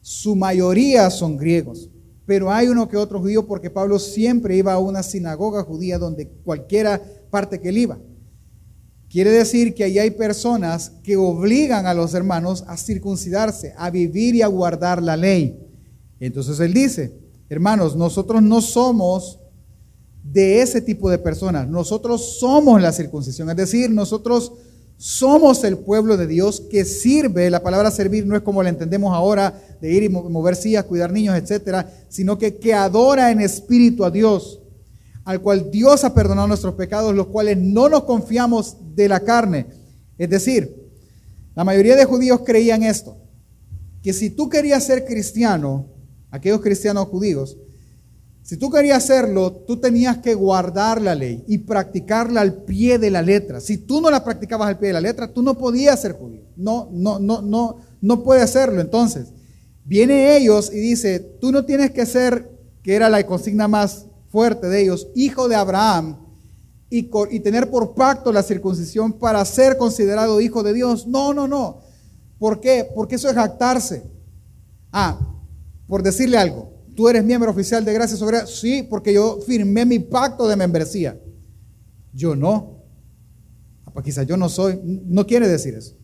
Su 0.00 0.34
mayoría 0.34 1.10
son 1.10 1.36
griegos, 1.36 1.90
pero 2.24 2.50
hay 2.50 2.68
uno 2.68 2.88
que 2.88 2.96
otro 2.96 3.20
judío 3.20 3.46
porque 3.46 3.70
Pablo 3.70 3.98
siempre 3.98 4.56
iba 4.56 4.72
a 4.72 4.78
una 4.78 5.02
sinagoga 5.02 5.62
judía 5.62 5.98
donde 5.98 6.28
cualquiera 6.28 7.02
parte 7.30 7.60
que 7.60 7.68
él 7.68 7.78
iba. 7.78 7.98
Quiere 9.08 9.30
decir 9.30 9.74
que 9.74 9.84
ahí 9.84 9.98
hay 9.98 10.10
personas 10.10 10.90
que 11.02 11.16
obligan 11.16 11.86
a 11.86 11.94
los 11.94 12.14
hermanos 12.14 12.64
a 12.66 12.76
circuncidarse, 12.76 13.74
a 13.76 13.90
vivir 13.90 14.34
y 14.34 14.42
a 14.42 14.46
guardar 14.48 15.02
la 15.02 15.16
ley. 15.16 15.58
Entonces 16.18 16.58
él 16.60 16.72
dice, 16.72 17.14
hermanos, 17.48 17.94
nosotros 17.94 18.42
no 18.42 18.60
somos 18.60 19.38
de 20.32 20.60
ese 20.60 20.80
tipo 20.80 21.10
de 21.10 21.18
personas, 21.18 21.68
nosotros 21.68 22.38
somos 22.38 22.80
la 22.80 22.92
circuncisión, 22.92 23.48
es 23.50 23.56
decir, 23.56 23.90
nosotros 23.90 24.52
Somos 24.98 25.62
el 25.64 25.76
pueblo 25.76 26.16
de 26.16 26.26
Dios 26.26 26.62
que 26.70 26.86
sirve, 26.86 27.50
la 27.50 27.62
palabra 27.62 27.90
servir 27.90 28.26
no 28.26 28.34
es 28.34 28.42
como 28.42 28.62
la 28.62 28.70
entendemos 28.70 29.14
ahora, 29.14 29.60
de 29.80 29.92
ir 29.92 30.02
y 30.04 30.08
mover 30.08 30.56
sillas, 30.56 30.84
cuidar 30.84 31.12
niños, 31.12 31.36
etcétera, 31.36 31.92
sino 32.08 32.38
que, 32.38 32.56
que 32.56 32.72
adora 32.72 33.30
en 33.30 33.42
espíritu 33.42 34.06
a 34.06 34.10
Dios, 34.10 34.60
al 35.24 35.42
cual 35.42 35.70
Dios 35.70 36.02
ha 36.04 36.14
perdonado 36.14 36.48
nuestros 36.48 36.74
pecados, 36.76 37.14
los 37.14 37.26
cuales 37.26 37.58
no 37.58 37.90
nos 37.90 38.04
confiamos 38.04 38.78
de 38.94 39.08
la 39.08 39.20
carne. 39.20 39.66
Es 40.16 40.30
decir, 40.30 40.74
la 41.54 41.64
mayoría 41.64 41.94
de 41.94 42.06
judíos 42.06 42.40
creían 42.46 42.82
esto, 42.82 43.18
que 44.02 44.14
si 44.14 44.30
tú 44.30 44.48
querías 44.48 44.82
ser 44.82 45.04
cristiano, 45.04 45.88
aquellos 46.30 46.62
cristianos 46.62 47.08
judíos, 47.08 47.58
si 48.46 48.56
tú 48.56 48.70
querías 48.70 49.02
hacerlo, 49.02 49.50
tú 49.66 49.80
tenías 49.80 50.18
que 50.18 50.32
guardar 50.34 51.02
la 51.02 51.16
ley 51.16 51.42
y 51.48 51.58
practicarla 51.58 52.42
al 52.42 52.62
pie 52.62 52.96
de 52.96 53.10
la 53.10 53.20
letra. 53.20 53.60
Si 53.60 53.76
tú 53.76 54.00
no 54.00 54.08
la 54.08 54.22
practicabas 54.22 54.68
al 54.68 54.78
pie 54.78 54.86
de 54.86 54.92
la 54.92 55.00
letra, 55.00 55.32
tú 55.32 55.42
no 55.42 55.58
podías 55.58 56.00
ser 56.00 56.12
judío. 56.12 56.42
No, 56.54 56.88
no, 56.92 57.18
no, 57.18 57.42
no, 57.42 57.78
no 58.00 58.22
puedes 58.22 58.44
hacerlo. 58.44 58.80
Entonces, 58.80 59.32
viene 59.84 60.36
ellos 60.36 60.70
y 60.72 60.78
dice, 60.78 61.18
tú 61.18 61.50
no 61.50 61.64
tienes 61.64 61.90
que 61.90 62.06
ser, 62.06 62.48
que 62.84 62.94
era 62.94 63.08
la 63.08 63.26
consigna 63.26 63.66
más 63.66 64.06
fuerte 64.28 64.68
de 64.68 64.80
ellos, 64.80 65.08
hijo 65.16 65.48
de 65.48 65.56
Abraham 65.56 66.16
y, 66.88 67.10
y 67.32 67.40
tener 67.40 67.68
por 67.68 67.96
pacto 67.96 68.32
la 68.32 68.44
circuncisión 68.44 69.14
para 69.14 69.44
ser 69.44 69.76
considerado 69.76 70.40
hijo 70.40 70.62
de 70.62 70.72
Dios. 70.72 71.08
No, 71.08 71.34
no, 71.34 71.48
no. 71.48 71.80
¿Por 72.38 72.60
qué? 72.60 72.88
Porque 72.94 73.16
eso 73.16 73.28
es 73.28 73.34
jactarse. 73.34 74.04
Ah, 74.92 75.18
por 75.88 76.04
decirle 76.04 76.38
algo. 76.38 76.75
¿Tú 76.96 77.10
eres 77.10 77.22
miembro 77.22 77.50
oficial 77.50 77.84
de 77.84 77.92
Gracia 77.92 78.16
Soberana? 78.16 78.46
Sí, 78.46 78.82
porque 78.82 79.12
yo 79.12 79.38
firmé 79.46 79.84
mi 79.84 79.98
pacto 79.98 80.48
de 80.48 80.56
membresía. 80.56 81.20
Yo 82.14 82.34
no. 82.34 82.82
Pues 83.92 84.02
quizás 84.02 84.26
yo 84.26 84.38
no 84.38 84.48
soy. 84.48 84.80
No 84.82 85.26
quiere 85.26 85.46
decir 85.46 85.74
eso. 85.74 85.94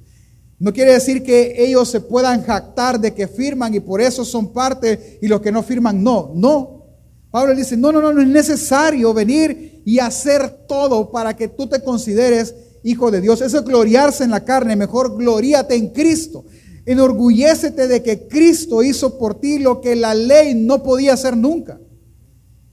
No 0.58 0.72
quiere 0.72 0.92
decir 0.92 1.22
que 1.22 1.54
ellos 1.64 1.90
se 1.90 2.00
puedan 2.00 2.44
jactar 2.44 3.00
de 3.00 3.14
que 3.14 3.26
firman 3.26 3.74
y 3.74 3.80
por 3.80 4.02
eso 4.02 4.22
son 4.24 4.52
parte 4.52 5.18
y 5.22 5.28
los 5.28 5.40
que 5.40 5.50
no 5.50 5.62
firman 5.62 6.04
no. 6.04 6.30
No. 6.34 6.86
Pablo 7.30 7.54
dice, 7.54 7.76
no, 7.76 7.90
no, 7.90 8.02
no, 8.02 8.12
no 8.12 8.20
es 8.20 8.28
necesario 8.28 9.14
venir 9.14 9.82
y 9.86 9.98
hacer 9.98 10.66
todo 10.68 11.10
para 11.10 11.34
que 11.34 11.48
tú 11.48 11.66
te 11.66 11.82
consideres 11.82 12.54
hijo 12.82 13.10
de 13.10 13.22
Dios. 13.22 13.40
Eso 13.40 13.58
es 13.58 13.64
gloriarse 13.64 14.24
en 14.24 14.30
la 14.30 14.44
carne. 14.44 14.76
Mejor 14.76 15.16
gloríate 15.16 15.74
en 15.74 15.88
Cristo. 15.88 16.44
Enorgullécete 16.84 17.86
de 17.86 18.02
que 18.02 18.26
Cristo 18.26 18.82
hizo 18.82 19.18
por 19.18 19.38
ti 19.38 19.58
lo 19.58 19.80
que 19.80 19.94
la 19.94 20.14
ley 20.14 20.54
no 20.54 20.82
podía 20.82 21.14
hacer 21.14 21.36
nunca. 21.36 21.80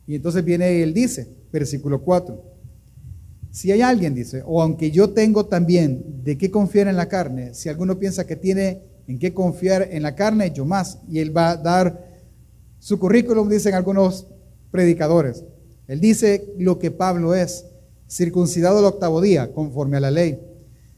Y 0.07 0.15
entonces 0.15 0.43
viene 0.43 0.77
y 0.77 0.81
él 0.81 0.93
dice, 0.93 1.27
versículo 1.51 2.01
4, 2.01 2.43
si 3.51 3.71
hay 3.71 3.81
alguien, 3.81 4.15
dice, 4.15 4.43
o 4.45 4.61
aunque 4.61 4.91
yo 4.91 5.11
tengo 5.11 5.45
también 5.45 6.23
de 6.23 6.37
qué 6.37 6.49
confiar 6.49 6.87
en 6.87 6.97
la 6.97 7.07
carne, 7.07 7.53
si 7.53 7.69
alguno 7.69 7.99
piensa 7.99 8.25
que 8.25 8.35
tiene 8.35 8.81
en 9.07 9.17
qué 9.17 9.33
confiar 9.33 9.89
en 9.91 10.03
la 10.03 10.15
carne, 10.15 10.51
yo 10.53 10.65
más. 10.65 10.99
Y 11.09 11.19
él 11.19 11.35
va 11.35 11.51
a 11.51 11.57
dar 11.57 12.07
su 12.79 12.99
currículum, 12.99 13.49
dicen 13.49 13.73
algunos 13.73 14.27
predicadores. 14.71 15.43
Él 15.87 15.99
dice 15.99 16.53
lo 16.57 16.77
que 16.77 16.91
Pablo 16.91 17.33
es, 17.33 17.65
circuncidado 18.09 18.79
el 18.79 18.85
octavo 18.85 19.21
día, 19.21 19.51
conforme 19.51 19.97
a 19.97 20.01
la 20.01 20.11
ley, 20.11 20.39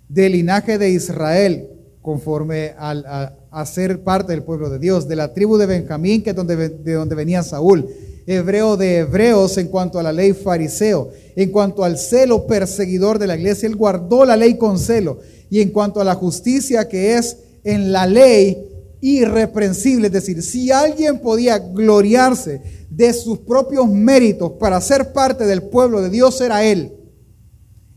del 0.09 0.33
linaje 0.33 0.77
de 0.77 0.89
Israel, 0.89 1.69
conforme 2.01 2.73
a, 2.77 3.65
ser 3.65 4.03
parte 4.03 4.31
del 4.31 4.43
pueblo 4.43 4.69
de 4.69 4.79
Dios, 4.79 5.07
de 5.07 5.15
la 5.15 5.33
tribu 5.33 5.57
de 5.57 5.65
Benjamín, 5.65 6.23
que 6.23 6.31
es 6.31 6.35
donde, 6.35 6.69
de 6.69 6.93
donde 6.93 7.15
venía 7.15 7.43
Saúl, 7.43 7.87
hebreo 8.25 8.77
de 8.77 8.99
hebreos 8.99 9.57
en 9.57 9.67
cuanto 9.67 9.99
a 9.99 10.03
la 10.03 10.11
ley 10.11 10.33
fariseo, 10.33 11.09
en 11.35 11.51
cuanto 11.51 11.83
al 11.83 11.97
celo 11.97 12.47
perseguidor 12.47 13.19
de 13.19 13.27
la 13.27 13.35
iglesia, 13.35 13.67
él 13.67 13.75
guardó 13.75 14.25
la 14.25 14.37
ley 14.37 14.57
con 14.57 14.79
celo, 14.79 15.19
y 15.49 15.61
en 15.61 15.69
cuanto 15.69 15.99
a 16.01 16.05
la 16.05 16.15
justicia 16.15 16.87
que 16.87 17.17
es 17.17 17.37
en 17.63 17.91
la 17.91 18.07
ley 18.07 18.67
irreprensible, 19.01 20.07
es 20.07 20.13
decir, 20.13 20.41
si 20.43 20.71
alguien 20.71 21.19
podía 21.19 21.57
gloriarse 21.57 22.61
de 22.89 23.13
sus 23.13 23.39
propios 23.39 23.89
méritos 23.89 24.53
para 24.53 24.79
ser 24.79 25.11
parte 25.11 25.45
del 25.45 25.63
pueblo 25.63 26.01
de 26.01 26.09
Dios, 26.09 26.39
era 26.41 26.63
él. 26.63 26.93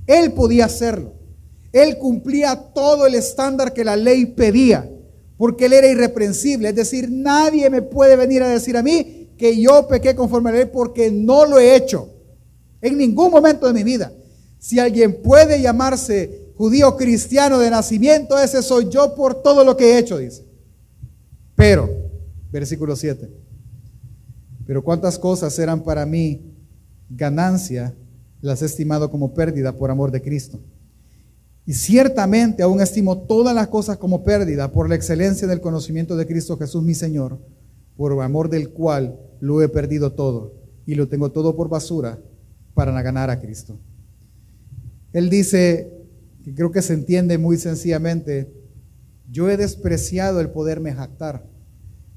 Él 0.07 0.33
podía 0.33 0.67
hacerlo. 0.67 1.13
Él 1.75 1.99
cumplía 1.99 2.55
todo 2.73 3.05
el 3.05 3.17
estándar 3.17 3.73
que 3.73 3.83
la 3.83 3.97
ley 3.97 4.27
pedía, 4.27 4.89
porque 5.37 5.67
él 5.67 5.73
era 5.73 5.89
irreprensible. 5.89 6.69
Es 6.69 6.77
decir, 6.77 7.11
nadie 7.11 7.69
me 7.69 7.83
puede 7.83 8.15
venir 8.15 8.45
a 8.45 8.49
decir 8.49 8.77
a 8.77 8.83
mí 8.83 9.33
que 9.37 9.61
yo 9.61 9.89
pequé 9.89 10.15
conforme 10.15 10.51
a 10.51 10.53
la 10.53 10.59
ley 10.61 10.71
porque 10.73 11.11
no 11.11 11.47
lo 11.47 11.59
he 11.59 11.75
hecho. 11.75 12.11
En 12.81 12.97
ningún 12.97 13.33
momento 13.33 13.67
de 13.67 13.73
mi 13.73 13.83
vida. 13.83 14.13
Si 14.61 14.79
alguien 14.79 15.21
puede 15.21 15.61
llamarse 15.61 16.53
judío 16.57 16.97
cristiano 16.97 17.59
de 17.59 17.71
nacimiento, 17.71 18.39
ese 18.39 18.63
soy 18.63 18.89
yo 18.89 19.17
por 19.17 19.43
todo 19.43 19.65
lo 19.65 19.77
que 19.77 19.95
he 19.95 19.99
hecho, 19.99 20.19
dice. 20.19 20.45
Pero, 21.57 21.91
versículo 22.53 22.95
7, 22.95 23.29
pero 24.65 24.85
cuántas 24.85 25.19
cosas 25.19 25.59
eran 25.59 25.83
para 25.83 26.07
mí 26.07 26.41
ganancia, 27.11 27.97
las 28.41 28.63
he 28.63 28.67
estimado 28.67 29.11
como 29.11 29.35
pérdida 29.35 29.77
por 29.77 29.91
amor 29.91 30.13
de 30.13 30.23
Cristo. 30.23 30.61
Y 31.67 31.73
ciertamente 31.73 32.63
aún 32.63 32.81
estimo 32.81 33.23
todas 33.23 33.55
las 33.55 33.69
cosas 33.69 33.97
como 33.97 34.23
pérdida 34.23 34.71
por 34.71 34.89
la 34.89 34.95
excelencia 34.95 35.49
del 35.49 35.61
conocimiento 35.61 36.17
de 36.17 36.27
Cristo 36.27 36.59
Jesús 36.59 36.83
mi 36.83 36.95
Señor, 36.95 37.39
por 37.97 38.21
amor 38.23 38.51
del 38.51 38.71
cual 38.71 39.19
lo 39.41 39.63
he 39.63 39.69
perdido 39.69 40.13
todo 40.13 40.55
y 40.85 40.95
lo 40.95 41.09
tengo 41.09 41.33
todo 41.33 41.57
por 41.57 41.69
basura 41.69 42.19
para 42.75 43.01
ganar 43.03 43.31
a 43.31 43.41
Cristo. 43.41 43.79
Él 45.13 45.31
dice, 45.31 45.91
creo 46.55 46.71
que 46.71 46.83
se 46.83 46.93
entiende 46.93 47.39
muy 47.39 47.57
sencillamente, 47.57 48.53
yo 49.31 49.49
he 49.49 49.57
despreciado 49.57 50.41
el 50.41 50.51
poderme 50.51 50.93
jactar, 50.93 51.47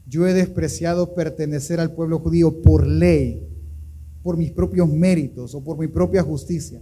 yo 0.08 0.28
he 0.28 0.34
despreciado 0.34 1.14
pertenecer 1.14 1.80
al 1.80 1.94
pueblo 1.94 2.20
judío 2.20 2.62
por 2.62 2.86
ley, 2.86 3.48
por 4.24 4.36
mis 4.36 4.52
propios 4.52 4.90
méritos 4.90 5.56
o 5.56 5.64
por 5.64 5.78
mi 5.78 5.88
propia 5.88 6.24
justicia. 6.24 6.82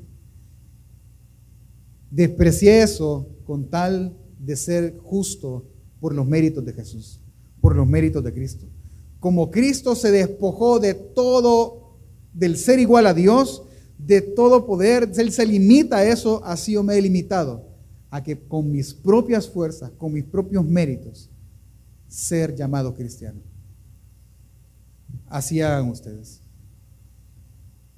Desprecié 2.15 2.81
eso 2.81 3.27
con 3.45 3.65
tal 3.65 4.15
de 4.39 4.55
ser 4.55 4.97
justo 5.03 5.65
por 5.99 6.15
los 6.15 6.25
méritos 6.25 6.63
de 6.63 6.71
Jesús, 6.71 7.19
por 7.59 7.75
los 7.75 7.85
méritos 7.85 8.23
de 8.23 8.33
Cristo. 8.33 8.67
Como 9.19 9.51
Cristo 9.51 9.95
se 9.95 10.11
despojó 10.11 10.79
de 10.79 10.93
todo, 10.93 11.97
del 12.33 12.55
ser 12.55 12.79
igual 12.79 13.05
a 13.07 13.13
Dios, 13.13 13.63
de 13.97 14.21
todo 14.21 14.65
poder, 14.65 15.11
Él 15.17 15.33
se 15.33 15.45
limita 15.45 15.97
a 15.97 16.05
eso, 16.05 16.41
así 16.45 16.71
yo 16.71 16.83
me 16.83 16.97
he 16.97 17.01
limitado 17.01 17.65
a 18.09 18.23
que 18.23 18.39
con 18.39 18.71
mis 18.71 18.93
propias 18.93 19.49
fuerzas, 19.49 19.91
con 19.97 20.13
mis 20.13 20.23
propios 20.23 20.63
méritos, 20.63 21.29
ser 22.07 22.55
llamado 22.55 22.95
cristiano. 22.95 23.41
Así 25.27 25.59
hagan 25.59 25.89
ustedes. 25.89 26.39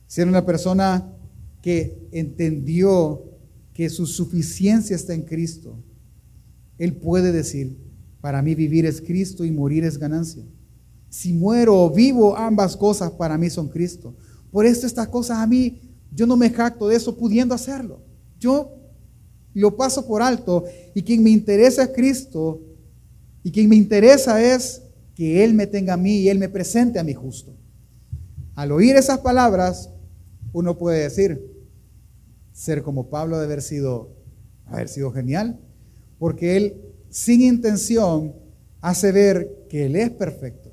Ser 0.08 0.28
una 0.28 0.44
persona 0.44 1.14
que 1.62 2.08
entendió 2.12 3.37
que 3.78 3.92
su 3.92 4.08
suficiencia 4.08 4.96
está 4.96 5.14
en 5.14 5.22
Cristo, 5.22 5.78
Él 6.80 6.96
puede 6.96 7.32
decir, 7.32 7.78
para 8.22 8.42
mí 8.42 8.56
vivir 8.56 8.88
es 8.88 9.00
Cristo 9.00 9.46
y 9.46 9.52
morir 9.52 9.84
es 9.84 10.00
ganancia. 10.00 10.44
Si 11.12 11.32
muero 11.32 11.84
o 11.84 11.92
vivo, 11.92 12.36
ambas 12.36 12.76
cosas 12.76 13.12
para 13.12 13.38
mí 13.38 13.52
son 13.52 13.70
Cristo. 13.70 14.16
Por 14.50 14.66
esto 14.66 14.88
estas 14.88 15.10
cosas 15.10 15.38
a 15.38 15.46
mí, 15.46 15.80
yo 16.12 16.26
no 16.26 16.36
me 16.36 16.50
jacto 16.50 16.88
de 16.88 16.96
eso 16.96 17.16
pudiendo 17.16 17.54
hacerlo. 17.54 18.02
Yo 18.40 18.72
lo 19.54 19.78
paso 19.78 20.08
por 20.08 20.24
alto 20.24 20.64
y 20.96 21.04
quien 21.04 21.22
me 21.22 21.30
interesa 21.30 21.84
es 21.84 21.90
Cristo 21.90 22.60
y 23.44 23.52
quien 23.52 23.70
me 23.70 23.76
interesa 23.76 24.42
es 24.42 24.82
que 25.14 25.44
Él 25.44 25.54
me 25.54 25.68
tenga 25.68 25.94
a 25.94 25.98
mí 25.98 26.22
y 26.22 26.30
Él 26.30 26.40
me 26.40 26.50
presente 26.50 26.98
a 26.98 27.04
mí 27.04 27.14
justo. 27.14 27.56
Al 28.56 28.72
oír 28.72 28.96
esas 28.96 29.20
palabras, 29.20 29.92
uno 30.52 30.80
puede 30.80 31.04
decir, 31.04 31.57
ser 32.58 32.82
como 32.82 33.08
Pablo 33.12 33.38
de 33.38 33.46
haber 33.46 33.62
sido, 33.62 34.10
haber 34.66 34.90
sido 34.90 35.12
genial, 35.12 35.60
porque 36.18 36.58
él 36.58 36.82
sin 37.08 37.42
intención 37.42 38.34
hace 38.82 39.12
ver 39.12 39.68
que 39.70 39.86
él 39.86 39.96
es 39.96 40.10
perfecto, 40.10 40.72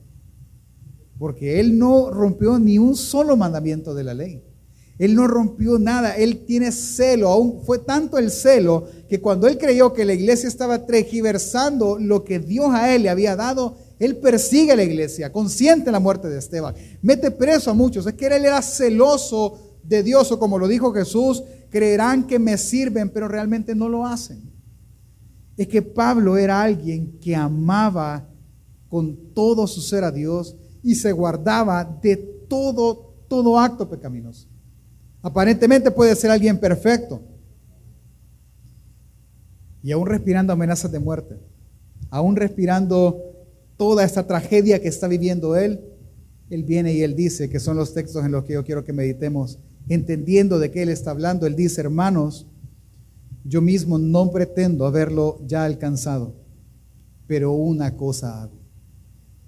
porque 1.18 1.60
él 1.60 1.78
no 1.78 2.10
rompió 2.10 2.58
ni 2.58 2.78
un 2.78 2.96
solo 2.96 3.36
mandamiento 3.36 3.94
de 3.94 4.04
la 4.04 4.14
ley. 4.14 4.42
Él 4.98 5.14
no 5.14 5.26
rompió 5.26 5.78
nada, 5.78 6.16
él 6.16 6.46
tiene 6.46 6.72
celo, 6.72 7.28
aún 7.28 7.60
fue 7.66 7.80
tanto 7.80 8.16
el 8.16 8.30
celo 8.30 8.86
que 9.08 9.20
cuando 9.20 9.46
él 9.46 9.58
creyó 9.58 9.92
que 9.92 10.04
la 10.04 10.14
iglesia 10.14 10.48
estaba 10.48 10.86
tergiversando 10.86 11.98
lo 11.98 12.24
que 12.24 12.38
Dios 12.38 12.68
a 12.72 12.94
él 12.94 13.02
le 13.02 13.10
había 13.10 13.36
dado, 13.36 13.76
él 13.98 14.16
persigue 14.16 14.72
a 14.72 14.76
la 14.76 14.84
iglesia, 14.84 15.32
consciente 15.32 15.86
de 15.86 15.92
la 15.92 16.00
muerte 16.00 16.30
de 16.30 16.38
Esteban, 16.38 16.74
mete 17.02 17.30
preso 17.30 17.72
a 17.72 17.74
muchos, 17.74 18.06
es 18.06 18.14
que 18.14 18.26
él 18.26 18.44
era 18.44 18.62
celoso 18.62 19.58
de 19.82 20.02
Dios 20.02 20.32
o 20.32 20.38
como 20.38 20.58
lo 20.58 20.68
dijo 20.68 20.92
Jesús, 20.92 21.42
creerán 21.74 22.24
que 22.24 22.38
me 22.38 22.56
sirven, 22.56 23.10
pero 23.10 23.26
realmente 23.26 23.74
no 23.74 23.88
lo 23.88 24.06
hacen. 24.06 24.48
Es 25.56 25.66
que 25.66 25.82
Pablo 25.82 26.36
era 26.36 26.62
alguien 26.62 27.18
que 27.18 27.34
amaba 27.34 28.28
con 28.88 29.34
todo 29.34 29.66
su 29.66 29.80
ser 29.80 30.04
a 30.04 30.12
Dios 30.12 30.54
y 30.84 30.94
se 30.94 31.10
guardaba 31.10 31.82
de 32.00 32.16
todo, 32.48 33.16
todo 33.26 33.58
acto 33.58 33.90
pecaminoso. 33.90 34.46
Aparentemente 35.20 35.90
puede 35.90 36.14
ser 36.14 36.30
alguien 36.30 36.60
perfecto, 36.60 37.20
y 39.82 39.90
aún 39.90 40.06
respirando 40.06 40.52
amenazas 40.52 40.92
de 40.92 41.00
muerte, 41.00 41.40
aún 42.08 42.36
respirando 42.36 43.20
toda 43.76 44.04
esta 44.04 44.28
tragedia 44.28 44.80
que 44.80 44.86
está 44.86 45.08
viviendo 45.08 45.56
él, 45.56 45.80
él 46.50 46.62
viene 46.62 46.92
y 46.92 47.02
él 47.02 47.16
dice, 47.16 47.50
que 47.50 47.58
son 47.58 47.76
los 47.76 47.92
textos 47.94 48.24
en 48.24 48.30
los 48.30 48.44
que 48.44 48.52
yo 48.52 48.64
quiero 48.64 48.84
que 48.84 48.92
meditemos, 48.92 49.58
entendiendo 49.88 50.58
de 50.58 50.70
qué 50.70 50.82
él 50.82 50.88
está 50.88 51.10
hablando, 51.10 51.46
él 51.46 51.56
dice, 51.56 51.80
hermanos, 51.80 52.46
yo 53.44 53.60
mismo 53.60 53.98
no 53.98 54.30
pretendo 54.30 54.86
haberlo 54.86 55.38
ya 55.46 55.64
alcanzado, 55.64 56.34
pero 57.26 57.52
una 57.52 57.96
cosa 57.96 58.42
hago, 58.42 58.58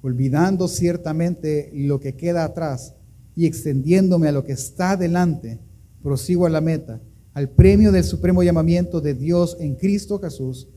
olvidando 0.03 0.69
ciertamente 0.69 1.71
lo 1.75 1.99
que 1.99 2.15
queda 2.15 2.45
atrás 2.45 2.95
y 3.35 3.47
extendiéndome 3.47 4.29
a 4.29 4.33
lo 4.33 4.45
que 4.45 4.53
está 4.53 4.97
delante, 4.97 5.59
prosigo 6.03 6.47
a 6.47 6.51
la 6.51 6.61
meta, 6.61 7.01
al 7.33 7.51
premio 7.51 7.93
del 7.93 8.05
supremo 8.05 8.43
llamamiento 8.43 9.01
de 9.01 9.15
Dios 9.15 9.57
en 9.61 9.75
Cristo 9.75 10.19
Jesús. 10.19 10.69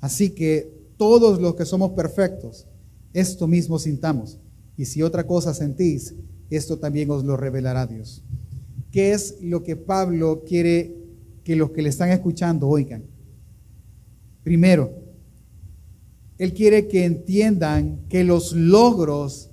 Así 0.00 0.30
que 0.30 0.72
todos 0.96 1.40
los 1.40 1.54
que 1.56 1.66
somos 1.66 1.92
perfectos, 1.92 2.66
esto 3.12 3.46
mismo 3.46 3.78
sintamos. 3.78 4.38
Y 4.78 4.86
si 4.86 5.02
otra 5.02 5.26
cosa 5.26 5.52
sentís, 5.52 6.14
esto 6.48 6.78
también 6.78 7.10
os 7.10 7.24
lo 7.24 7.36
revelará 7.36 7.86
Dios. 7.86 8.22
¿Qué 8.96 9.12
es 9.12 9.36
lo 9.42 9.62
que 9.62 9.76
Pablo 9.76 10.42
quiere 10.48 10.96
que 11.44 11.54
los 11.54 11.72
que 11.72 11.82
le 11.82 11.90
están 11.90 12.08
escuchando 12.08 12.66
oigan? 12.66 13.04
Primero, 14.42 14.90
él 16.38 16.54
quiere 16.54 16.88
que 16.88 17.04
entiendan 17.04 18.06
que 18.08 18.24
los 18.24 18.52
logros 18.52 19.50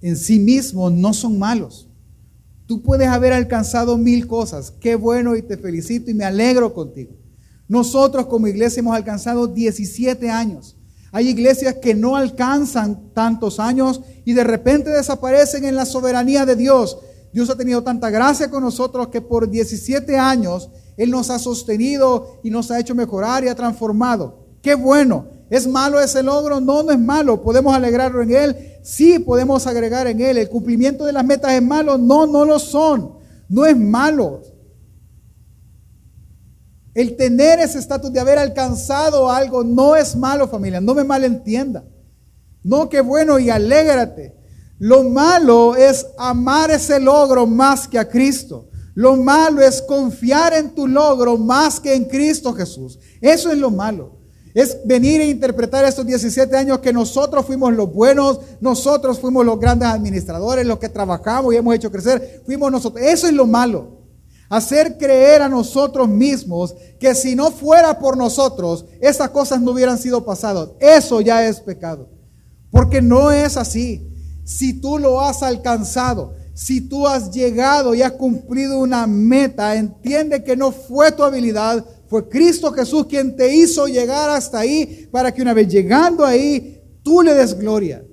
en 0.00 0.16
sí 0.16 0.38
mismos 0.38 0.94
no 0.94 1.12
son 1.12 1.38
malos. 1.38 1.90
Tú 2.64 2.80
puedes 2.80 3.08
haber 3.08 3.34
alcanzado 3.34 3.98
mil 3.98 4.26
cosas. 4.26 4.70
Qué 4.70 4.94
bueno 4.94 5.36
y 5.36 5.42
te 5.42 5.58
felicito 5.58 6.10
y 6.10 6.14
me 6.14 6.24
alegro 6.24 6.72
contigo. 6.72 7.12
Nosotros 7.68 8.24
como 8.28 8.46
iglesia 8.46 8.80
hemos 8.80 8.96
alcanzado 8.96 9.46
17 9.46 10.30
años. 10.30 10.74
Hay 11.12 11.28
iglesias 11.28 11.74
que 11.82 11.94
no 11.94 12.16
alcanzan 12.16 13.12
tantos 13.12 13.60
años 13.60 14.00
y 14.24 14.32
de 14.32 14.44
repente 14.44 14.88
desaparecen 14.88 15.66
en 15.66 15.76
la 15.76 15.84
soberanía 15.84 16.46
de 16.46 16.56
Dios. 16.56 16.96
Dios 17.36 17.50
ha 17.50 17.54
tenido 17.54 17.82
tanta 17.82 18.08
gracia 18.08 18.50
con 18.50 18.62
nosotros 18.62 19.08
que 19.08 19.20
por 19.20 19.50
17 19.50 20.16
años 20.16 20.70
Él 20.96 21.10
nos 21.10 21.28
ha 21.28 21.38
sostenido 21.38 22.40
y 22.42 22.48
nos 22.48 22.70
ha 22.70 22.80
hecho 22.80 22.94
mejorar 22.94 23.44
y 23.44 23.48
ha 23.48 23.54
transformado. 23.54 24.46
Qué 24.62 24.74
bueno. 24.74 25.26
¿Es 25.50 25.66
malo 25.66 26.00
ese 26.00 26.22
logro? 26.22 26.62
No, 26.62 26.82
no 26.82 26.92
es 26.92 26.98
malo. 26.98 27.42
¿Podemos 27.42 27.74
alegrarlo 27.74 28.22
en 28.22 28.30
Él? 28.30 28.56
Sí, 28.82 29.18
podemos 29.18 29.66
agregar 29.66 30.06
en 30.06 30.22
Él. 30.22 30.38
¿El 30.38 30.48
cumplimiento 30.48 31.04
de 31.04 31.12
las 31.12 31.26
metas 31.26 31.52
es 31.52 31.62
malo? 31.62 31.98
No, 31.98 32.26
no 32.26 32.46
lo 32.46 32.58
son. 32.58 33.18
No 33.50 33.66
es 33.66 33.76
malo. 33.76 34.40
El 36.94 37.16
tener 37.16 37.58
ese 37.58 37.80
estatus 37.80 38.10
de 38.14 38.20
haber 38.20 38.38
alcanzado 38.38 39.30
algo 39.30 39.62
no 39.62 39.94
es 39.94 40.16
malo, 40.16 40.48
familia. 40.48 40.80
No 40.80 40.94
me 40.94 41.04
malentienda. 41.04 41.84
No, 42.62 42.88
qué 42.88 43.02
bueno 43.02 43.38
y 43.38 43.50
alégrate. 43.50 44.34
Lo 44.78 45.04
malo 45.04 45.74
es 45.74 46.06
amar 46.18 46.70
ese 46.70 47.00
logro 47.00 47.46
más 47.46 47.88
que 47.88 47.98
a 47.98 48.08
Cristo. 48.08 48.68
Lo 48.94 49.16
malo 49.16 49.60
es 49.62 49.82
confiar 49.82 50.54
en 50.54 50.74
tu 50.74 50.86
logro 50.86 51.36
más 51.36 51.80
que 51.80 51.94
en 51.94 52.04
Cristo 52.04 52.52
Jesús. 52.52 52.98
Eso 53.20 53.50
es 53.50 53.58
lo 53.58 53.70
malo. 53.70 54.16
Es 54.54 54.78
venir 54.86 55.20
e 55.20 55.28
interpretar 55.28 55.84
estos 55.84 56.06
17 56.06 56.56
años 56.56 56.78
que 56.78 56.90
nosotros 56.90 57.44
fuimos 57.44 57.74
los 57.74 57.92
buenos, 57.92 58.40
nosotros 58.58 59.18
fuimos 59.18 59.44
los 59.44 59.60
grandes 59.60 59.88
administradores, 59.88 60.66
los 60.66 60.78
que 60.78 60.88
trabajamos 60.88 61.52
y 61.52 61.58
hemos 61.58 61.74
hecho 61.74 61.92
crecer, 61.92 62.42
fuimos 62.46 62.72
nosotros. 62.72 63.04
Eso 63.04 63.26
es 63.26 63.34
lo 63.34 63.46
malo. 63.46 64.00
Hacer 64.48 64.96
creer 64.96 65.42
a 65.42 65.48
nosotros 65.50 66.08
mismos 66.08 66.74
que 66.98 67.14
si 67.14 67.36
no 67.36 67.50
fuera 67.50 67.98
por 67.98 68.16
nosotros, 68.16 68.86
esas 69.00 69.28
cosas 69.28 69.60
no 69.60 69.72
hubieran 69.72 69.98
sido 69.98 70.24
pasadas. 70.24 70.70
Eso 70.80 71.20
ya 71.20 71.46
es 71.46 71.60
pecado. 71.60 72.08
Porque 72.70 73.02
no 73.02 73.30
es 73.30 73.58
así. 73.58 74.15
Si 74.46 74.74
tú 74.74 74.96
lo 74.96 75.20
has 75.20 75.42
alcanzado, 75.42 76.36
si 76.54 76.80
tú 76.80 77.04
has 77.04 77.32
llegado 77.32 77.96
y 77.96 78.02
has 78.02 78.12
cumplido 78.12 78.78
una 78.78 79.04
meta, 79.04 79.74
entiende 79.74 80.44
que 80.44 80.56
no 80.56 80.70
fue 80.70 81.10
tu 81.10 81.24
habilidad, 81.24 81.84
fue 82.06 82.28
Cristo 82.28 82.70
Jesús 82.70 83.06
quien 83.06 83.34
te 83.34 83.52
hizo 83.56 83.88
llegar 83.88 84.30
hasta 84.30 84.60
ahí 84.60 85.08
para 85.10 85.34
que 85.34 85.42
una 85.42 85.52
vez 85.52 85.66
llegando 85.66 86.24
ahí, 86.24 86.80
tú 87.02 87.22
le 87.22 87.34
des 87.34 87.58
gloria. 87.58 88.06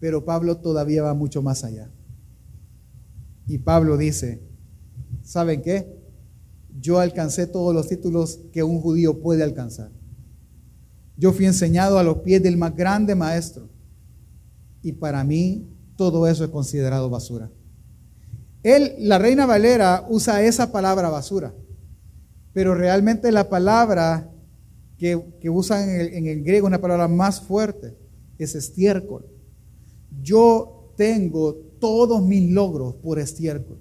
Pero 0.00 0.24
Pablo 0.24 0.56
todavía 0.56 1.02
va 1.02 1.12
mucho 1.12 1.42
más 1.42 1.62
allá. 1.62 1.90
Y 3.46 3.58
Pablo 3.58 3.98
dice, 3.98 4.40
¿saben 5.22 5.60
qué? 5.60 5.94
Yo 6.80 7.00
alcancé 7.00 7.46
todos 7.46 7.74
los 7.74 7.86
títulos 7.86 8.40
que 8.50 8.62
un 8.62 8.80
judío 8.80 9.20
puede 9.20 9.42
alcanzar. 9.42 9.90
Yo 11.18 11.34
fui 11.34 11.44
enseñado 11.44 11.98
a 11.98 12.02
los 12.02 12.20
pies 12.20 12.42
del 12.42 12.56
más 12.56 12.74
grande 12.74 13.14
maestro. 13.14 13.75
Y 14.86 14.92
para 14.92 15.24
mí 15.24 15.66
todo 15.96 16.28
eso 16.28 16.44
es 16.44 16.50
considerado 16.50 17.10
basura. 17.10 17.50
Él, 18.62 18.92
la 19.00 19.18
reina 19.18 19.44
Valera, 19.44 20.06
usa 20.08 20.44
esa 20.44 20.70
palabra 20.70 21.10
basura. 21.10 21.52
Pero 22.52 22.72
realmente 22.72 23.32
la 23.32 23.48
palabra 23.48 24.30
que, 24.96 25.20
usan 25.50 25.90
en 25.90 26.00
el, 26.00 26.14
en 26.14 26.26
el 26.26 26.44
griego, 26.44 26.68
una 26.68 26.80
palabra 26.80 27.08
más 27.08 27.40
fuerte, 27.40 27.96
es 28.38 28.54
estiércol. 28.54 29.26
Yo 30.22 30.92
tengo 30.96 31.52
todos 31.80 32.22
mis 32.22 32.48
logros 32.52 32.94
por 32.94 33.18
estiércol 33.18 33.80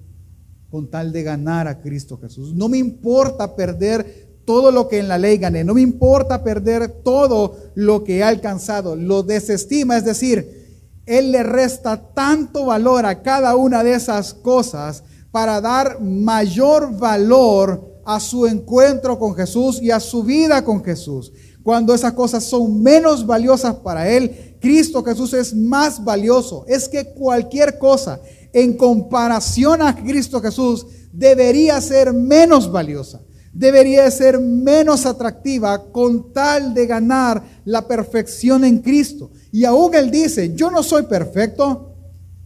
con 0.72 0.90
tal 0.90 1.12
de 1.12 1.22
ganar 1.22 1.68
a 1.68 1.82
Cristo 1.82 2.18
Jesús. 2.18 2.56
No 2.56 2.68
me 2.68 2.80
importa 2.80 3.56
perder 3.56 4.40
todo 4.44 4.72
lo 4.72 4.88
que 4.88 4.98
en 4.98 5.08
la 5.08 5.20
ley 5.20 5.38
gané, 5.38 5.64
no 5.64 5.76
me 5.76 5.82
importa 5.82 6.44
perder 6.44 6.88
todo 7.04 7.58
lo 7.76 8.04
que 8.04 8.18
he 8.18 8.24
alcanzado, 8.24 8.96
lo 8.96 9.22
desestima, 9.22 9.98
es 9.98 10.06
decir, 10.06 10.65
Él 11.06 11.32
le 11.32 11.44
resta 11.44 12.14
tanto 12.14 12.66
valor 12.66 13.06
a 13.06 13.22
cada 13.22 13.56
una 13.56 13.84
de 13.84 13.94
esas 13.94 14.34
cosas 14.34 15.04
para 15.32 15.62
dar 15.62 16.02
mayor 16.02 16.98
valor 16.98 18.02
a 18.06 18.20
su 18.20 18.46
encuentro 18.46 19.20
con 19.20 19.36
Jesús 19.36 19.82
y 19.82 19.92
a 19.92 20.00
su 20.00 20.24
vida 20.24 20.64
con 20.64 20.84
Jesús. 20.84 21.32
Cuando 21.64 21.96
esas 21.96 22.14
cosas 22.14 22.44
son 22.44 22.84
menos 22.84 23.26
valiosas 23.26 23.76
para 23.78 24.08
Él, 24.08 24.58
Cristo 24.62 25.04
Jesús 25.04 25.34
es 25.34 25.54
más 25.56 26.04
valioso. 26.04 26.64
Es 26.68 26.88
que 26.88 27.14
cualquier 27.14 27.80
cosa 27.80 28.22
en 28.54 28.78
comparación 28.78 29.82
a 29.82 29.96
Cristo 29.96 30.40
Jesús 30.42 30.86
debería 31.12 31.82
ser 31.82 32.14
menos 32.14 32.72
valiosa, 32.72 33.22
debería 33.56 34.12
ser 34.12 34.38
menos 34.38 35.06
atractiva 35.06 35.90
con 35.92 36.34
tal 36.34 36.74
de 36.74 36.86
ganar 36.86 37.42
la 37.64 37.88
perfección 37.88 38.66
en 38.66 38.80
Cristo. 38.80 39.32
Y 39.52 39.64
aún 39.64 39.96
Él 39.96 40.12
dice, 40.12 40.54
yo 40.54 40.70
no 40.70 40.84
soy 40.84 41.04
perfecto, 41.04 41.94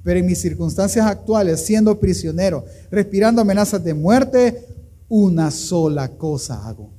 pero 0.03 0.19
en 0.19 0.27
mis 0.27 0.39
circunstancias 0.39 1.05
actuales, 1.07 1.65
siendo 1.65 1.99
prisionero, 1.99 2.63
respirando 2.91 3.41
amenazas 3.41 3.83
de 3.83 3.95
muerte, 3.95 4.63
una 5.09 5.49
sola 5.49 6.09
cosa 6.09 6.67
hago. 6.67 6.93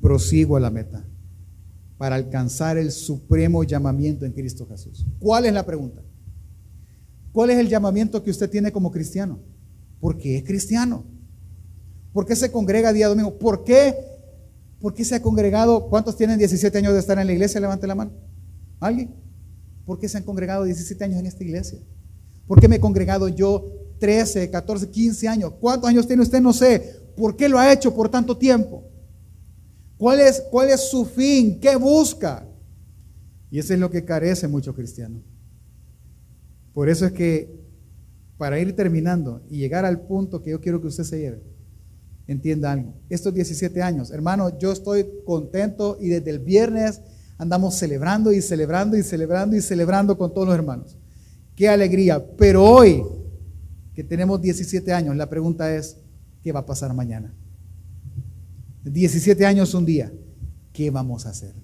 Prosigo 0.00 0.56
a 0.56 0.60
la 0.60 0.70
meta 0.70 1.04
para 1.98 2.16
alcanzar 2.16 2.78
el 2.78 2.90
supremo 2.90 3.64
llamamiento 3.64 4.24
en 4.24 4.32
Cristo 4.32 4.66
Jesús. 4.66 5.04
¿Cuál 5.18 5.44
es 5.44 5.52
la 5.52 5.66
pregunta? 5.66 6.02
¿Cuál 7.32 7.50
es 7.50 7.58
el 7.58 7.68
llamamiento 7.68 8.22
que 8.22 8.30
usted 8.30 8.48
tiene 8.48 8.72
como 8.72 8.90
cristiano? 8.90 9.40
¿Por 10.00 10.16
qué 10.16 10.38
es 10.38 10.44
cristiano? 10.44 11.17
¿Por 12.18 12.26
qué 12.26 12.34
se 12.34 12.50
congrega 12.50 12.92
día 12.92 13.06
domingo? 13.06 13.38
¿Por 13.38 13.62
qué? 13.62 13.94
¿Por 14.80 14.92
qué 14.92 15.04
se 15.04 15.14
ha 15.14 15.22
congregado? 15.22 15.88
¿Cuántos 15.88 16.16
tienen 16.16 16.36
17 16.36 16.76
años 16.76 16.92
de 16.92 16.98
estar 16.98 17.16
en 17.16 17.28
la 17.28 17.32
iglesia? 17.32 17.60
Levante 17.60 17.86
la 17.86 17.94
mano. 17.94 18.10
¿Alguien? 18.80 19.14
¿Por 19.86 20.00
qué 20.00 20.08
se 20.08 20.18
han 20.18 20.24
congregado 20.24 20.64
17 20.64 21.04
años 21.04 21.20
en 21.20 21.26
esta 21.26 21.44
iglesia? 21.44 21.78
¿Por 22.48 22.60
qué 22.60 22.66
me 22.66 22.74
he 22.74 22.80
congregado 22.80 23.28
yo 23.28 23.70
13, 24.00 24.50
14, 24.50 24.90
15 24.90 25.28
años? 25.28 25.52
¿Cuántos 25.60 25.88
años 25.88 26.08
tiene 26.08 26.22
usted? 26.22 26.40
No 26.40 26.52
sé. 26.52 26.96
¿Por 27.16 27.36
qué 27.36 27.48
lo 27.48 27.56
ha 27.56 27.72
hecho 27.72 27.94
por 27.94 28.08
tanto 28.08 28.36
tiempo? 28.36 28.82
¿Cuál 29.96 30.18
es, 30.18 30.42
cuál 30.50 30.70
es 30.70 30.90
su 30.90 31.04
fin? 31.04 31.60
¿Qué 31.60 31.76
busca? 31.76 32.44
Y 33.48 33.60
eso 33.60 33.74
es 33.74 33.78
lo 33.78 33.92
que 33.92 34.04
carece 34.04 34.48
mucho 34.48 34.74
cristiano. 34.74 35.22
Por 36.74 36.88
eso 36.88 37.06
es 37.06 37.12
que 37.12 37.62
para 38.36 38.58
ir 38.58 38.74
terminando 38.74 39.40
y 39.48 39.58
llegar 39.58 39.84
al 39.84 40.00
punto 40.00 40.42
que 40.42 40.50
yo 40.50 40.60
quiero 40.60 40.80
que 40.80 40.88
usted 40.88 41.04
se 41.04 41.20
lleve, 41.20 41.57
entienda 42.28 42.70
algo. 42.70 42.94
Estos 43.08 43.34
17 43.34 43.82
años, 43.82 44.12
hermano, 44.12 44.56
yo 44.58 44.70
estoy 44.70 45.04
contento 45.26 45.98
y 46.00 46.08
desde 46.08 46.30
el 46.30 46.38
viernes 46.38 47.00
andamos 47.38 47.74
celebrando 47.74 48.32
y 48.32 48.40
celebrando 48.40 48.96
y 48.96 49.02
celebrando 49.02 49.56
y 49.56 49.60
celebrando 49.60 50.16
con 50.16 50.32
todos 50.32 50.46
los 50.46 50.54
hermanos. 50.54 50.96
Qué 51.56 51.68
alegría. 51.68 52.24
Pero 52.36 52.64
hoy, 52.64 53.02
que 53.94 54.04
tenemos 54.04 54.40
17 54.40 54.92
años, 54.92 55.16
la 55.16 55.28
pregunta 55.28 55.74
es, 55.74 55.96
¿qué 56.42 56.52
va 56.52 56.60
a 56.60 56.66
pasar 56.66 56.94
mañana? 56.94 57.34
17 58.84 59.44
años 59.44 59.74
un 59.74 59.84
día, 59.84 60.12
¿qué 60.72 60.90
vamos 60.90 61.26
a 61.26 61.30
hacer? 61.30 61.54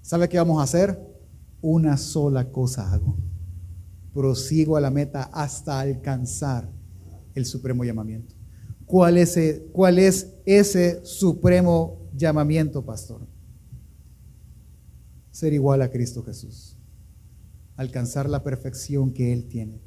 ¿Sabe 0.00 0.28
qué 0.28 0.38
vamos 0.38 0.58
a 0.60 0.64
hacer? 0.64 0.98
Una 1.60 1.96
sola 1.96 2.50
cosa 2.50 2.90
hago 2.90 3.16
prosigo 4.12 4.76
a 4.76 4.80
la 4.80 4.90
meta 4.90 5.24
hasta 5.32 5.80
alcanzar 5.80 6.68
el 7.34 7.46
supremo 7.46 7.84
llamamiento. 7.84 8.34
¿Cuál 8.92 9.16
es, 9.16 9.38
e- 9.38 9.70
cuál 9.72 9.98
es 9.98 10.34
ese 10.44 11.00
supremo 11.02 12.10
llamamiento, 12.14 12.84
pastor? 12.84 13.26
Ser 15.30 15.54
igual 15.54 15.80
a 15.80 15.90
Cristo 15.90 16.22
Jesús. 16.22 16.76
Alcanzar 17.76 18.28
la 18.28 18.44
perfección 18.44 19.14
que 19.14 19.32
Él 19.32 19.48
tiene. 19.48 19.80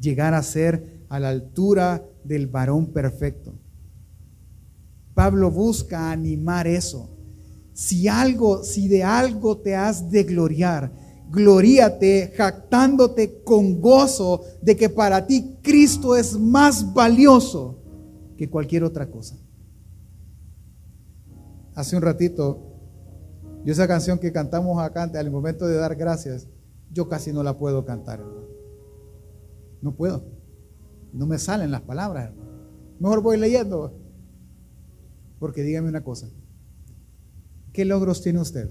Llegar 0.00 0.34
a 0.34 0.42
ser 0.42 1.04
a 1.08 1.20
la 1.20 1.28
altura 1.28 2.04
del 2.24 2.48
varón 2.48 2.86
perfecto. 2.86 3.54
Pablo 5.14 5.52
busca 5.52 6.10
animar 6.10 6.66
eso. 6.66 7.16
Si 7.74 8.08
algo, 8.08 8.64
si 8.64 8.88
de 8.88 9.04
algo 9.04 9.58
te 9.58 9.76
has 9.76 10.10
de 10.10 10.24
gloriar, 10.24 10.92
gloríate 11.30 12.32
jactándote 12.36 13.40
con 13.44 13.80
gozo 13.80 14.42
de 14.60 14.76
que 14.76 14.88
para 14.88 15.24
ti 15.24 15.58
Cristo 15.62 16.16
es 16.16 16.36
más 16.36 16.92
valioso 16.92 17.84
que 18.38 18.48
cualquier 18.48 18.84
otra 18.84 19.10
cosa. 19.10 19.36
Hace 21.74 21.96
un 21.96 22.02
ratito, 22.02 22.62
yo 23.64 23.72
esa 23.72 23.88
canción 23.88 24.18
que 24.18 24.32
cantamos 24.32 24.80
acá 24.80 25.02
al 25.02 25.30
momento 25.30 25.66
de 25.66 25.74
dar 25.74 25.96
gracias, 25.96 26.48
yo 26.92 27.08
casi 27.08 27.32
no 27.32 27.42
la 27.42 27.58
puedo 27.58 27.84
cantar, 27.84 28.20
hermano. 28.20 28.46
No 29.82 29.94
puedo. 29.94 30.24
No 31.12 31.26
me 31.26 31.38
salen 31.38 31.70
las 31.70 31.82
palabras, 31.82 32.30
hermano. 32.30 32.48
Mejor 33.00 33.22
voy 33.22 33.36
leyendo. 33.36 33.92
Porque 35.38 35.62
dígame 35.62 35.88
una 35.88 36.02
cosa. 36.02 36.28
¿Qué 37.72 37.84
logros 37.84 38.22
tiene 38.22 38.40
usted? 38.40 38.70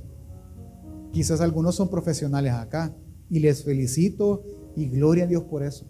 Quizás 1.12 1.41
algunos 1.41 1.75
son 1.75 1.89
profesionales 1.89 2.53
acá 2.53 2.95
y 3.30 3.39
les 3.39 3.63
felicito 3.63 4.43
y 4.75 4.88
gloria 4.88 5.25
a 5.25 5.27
Dios 5.27 5.43
por 5.43 5.63
eso. 5.63 5.86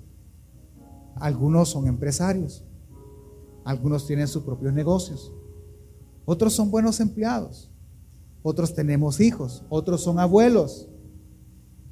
Algunos 1.15 1.69
son 1.69 1.87
empresarios. 1.87 2.66
Algunos 3.67 4.07
tienen 4.07 4.29
sus 4.29 4.43
propios 4.43 4.71
negocios. 4.73 5.33
Otros 6.23 6.53
son 6.53 6.71
buenos 6.71 7.01
empleados. 7.01 7.69
Otros 8.41 8.73
tenemos 8.73 9.19
hijos. 9.19 9.65
Otros 9.67 10.01
son 10.01 10.19
abuelos. 10.19 10.87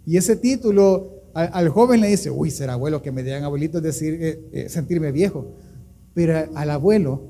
Y 0.06 0.16
ese 0.16 0.38
título 0.38 1.24
al, 1.34 1.68
joven 1.68 2.00
le 2.00 2.08
dice, 2.08 2.32
uy, 2.32 2.50
ser 2.50 2.70
abuelo, 2.70 3.02
que 3.02 3.12
me 3.12 3.24
digan 3.24 3.44
abuelito 3.44 3.80
es 3.80 3.84
decir, 3.84 4.18
eh, 4.22 4.50
eh, 4.54 4.70
sentirme 4.70 5.12
viejo. 5.12 5.48
Pero 6.14 6.50
al 6.56 6.70
abuelo, 6.70 7.24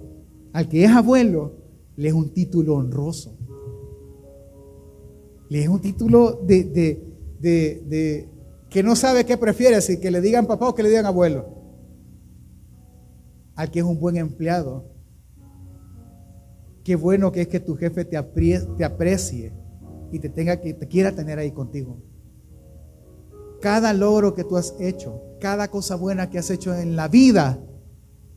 al 0.53 0.69
que 0.69 0.83
es 0.83 0.91
abuelo, 0.91 1.53
le 1.95 2.09
es 2.09 2.13
un 2.13 2.29
título 2.29 2.75
honroso. 2.75 3.35
Le 5.49 5.63
es 5.63 5.67
un 5.67 5.81
título 5.81 6.39
de, 6.45 7.01
de, 7.39 8.29
que 8.69 8.83
no 8.83 8.95
sabe 8.95 9.25
qué 9.25 9.37
prefiere, 9.37 9.81
si 9.81 9.99
que 9.99 10.11
le 10.11 10.21
digan 10.21 10.45
papá 10.45 10.69
o 10.69 10.75
que 10.75 10.83
le 10.83 10.89
digan 10.89 11.07
abuelo. 11.07 11.64
Al 13.55 13.71
que 13.71 13.79
es 13.79 13.85
un 13.85 13.99
buen 13.99 14.17
empleado. 14.17 14.85
Qué 16.83 16.95
bueno 16.95 17.31
que 17.31 17.41
es 17.41 17.47
que 17.47 17.59
tu 17.59 17.75
jefe 17.75 18.05
te, 18.05 18.17
aprecie 18.17 19.53
y 20.11 20.19
te 20.19 20.29
tenga 20.29 20.61
que 20.61 20.73
te 20.73 20.87
quiera 20.87 21.11
tener 21.11 21.39
ahí 21.39 21.51
contigo. 21.51 21.97
Cada 23.61 23.91
logro 23.93 24.35
que 24.35 24.43
tú 24.43 24.57
has 24.57 24.75
hecho, 24.79 25.21
cada 25.39 25.69
cosa 25.69 25.95
buena 25.95 26.29
que 26.29 26.37
has 26.37 26.51
hecho 26.51 26.75
en 26.75 26.95
la 26.95 27.07
vida, 27.07 27.59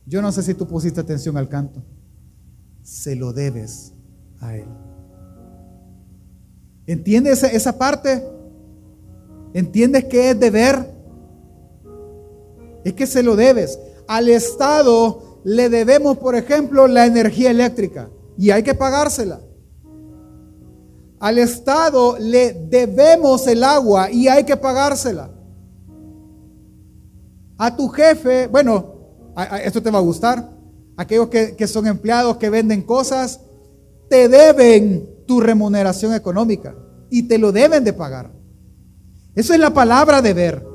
yo 0.05 0.21
no 0.23 0.31
sé 0.31 0.41
si 0.41 0.55
tú 0.55 0.67
pusiste 0.67 0.99
atención 0.99 1.37
al 1.37 1.47
canto, 1.47 1.83
se 2.81 3.15
lo 3.15 3.33
debes 3.33 3.93
a 4.39 4.55
Él. 4.55 4.67
¿Entiendes 6.87 7.43
esa, 7.43 7.77
parte? 7.77 8.23
¿Entiendes 9.53 10.05
qué 10.05 10.31
es 10.31 10.39
deber? 10.39 10.91
Es 12.83 12.93
que 12.93 13.05
se 13.05 13.21
lo 13.21 13.35
debes. 13.35 13.77
Al 14.09 14.27
Estado 14.27 15.39
le 15.43 15.69
debemos, 15.69 16.17
por 16.17 16.35
ejemplo, 16.35 16.87
la 16.87 17.05
energía 17.05 17.51
eléctrica 17.51 18.09
y 18.39 18.49
hay 18.49 18.63
que 18.63 18.73
pagársela. 18.73 19.39
Al 21.19 21.37
Estado 21.37 22.17
le 22.17 22.53
debemos 22.53 23.45
el 23.45 23.63
agua 23.63 24.09
y 24.09 24.27
hay 24.27 24.45
que 24.45 24.57
pagársela. 24.57 25.29
A 27.59 27.75
tu 27.75 27.87
jefe, 27.89 28.47
bueno, 28.47 28.95
esto 29.63 29.83
te 29.83 29.91
va 29.91 29.99
a 29.99 30.01
gustar. 30.01 30.57
Aquellos 30.97 31.27
que, 31.27 31.55
que 31.55 31.67
son 31.67 31.85
empleados 31.85 32.37
que 32.37 32.49
venden 32.49 32.81
cosas, 32.81 33.41
te 34.09 34.27
deben 34.27 35.07
tu 35.27 35.39
remuneración 35.39 36.15
económica 36.15 36.75
y 37.11 37.27
te 37.27 37.37
lo 37.37 37.51
deben 37.51 37.83
de 37.83 37.93
pagar. 37.93 38.31
Eso 39.35 39.53
es 39.53 39.59
la 39.59 39.71
palabra 39.71 40.23
deber. 40.23 40.65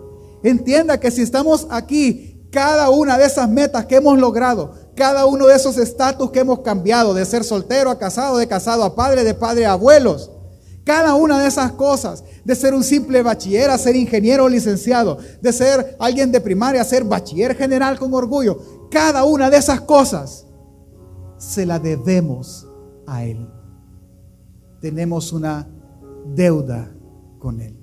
Entienda 0.44 1.00
que 1.00 1.10
si 1.10 1.22
estamos 1.22 1.66
aquí, 1.68 2.33
cada 2.54 2.88
una 2.88 3.18
de 3.18 3.26
esas 3.26 3.50
metas 3.50 3.84
que 3.84 3.96
hemos 3.96 4.16
logrado, 4.16 4.74
cada 4.94 5.26
uno 5.26 5.48
de 5.48 5.56
esos 5.56 5.76
estatus 5.76 6.30
que 6.30 6.38
hemos 6.38 6.60
cambiado, 6.60 7.12
de 7.12 7.24
ser 7.24 7.42
soltero 7.42 7.90
a 7.90 7.98
casado, 7.98 8.36
de 8.36 8.46
casado 8.46 8.84
a 8.84 8.94
padre, 8.94 9.24
de 9.24 9.34
padre 9.34 9.66
a 9.66 9.72
abuelos, 9.72 10.30
cada 10.84 11.16
una 11.16 11.42
de 11.42 11.48
esas 11.48 11.72
cosas, 11.72 12.22
de 12.44 12.54
ser 12.54 12.72
un 12.72 12.84
simple 12.84 13.24
bachiller 13.24 13.70
a 13.70 13.76
ser 13.76 13.96
ingeniero 13.96 14.44
o 14.44 14.48
licenciado, 14.48 15.18
de 15.42 15.52
ser 15.52 15.96
alguien 15.98 16.30
de 16.30 16.40
primaria 16.40 16.80
a 16.80 16.84
ser 16.84 17.02
bachiller 17.02 17.56
general 17.56 17.98
con 17.98 18.14
orgullo, 18.14 18.88
cada 18.88 19.24
una 19.24 19.50
de 19.50 19.56
esas 19.56 19.80
cosas 19.80 20.46
se 21.38 21.66
la 21.66 21.80
debemos 21.80 22.68
a 23.08 23.24
Él. 23.24 23.50
Tenemos 24.80 25.32
una 25.32 25.68
deuda 26.36 26.94
con 27.40 27.60
Él. 27.60 27.76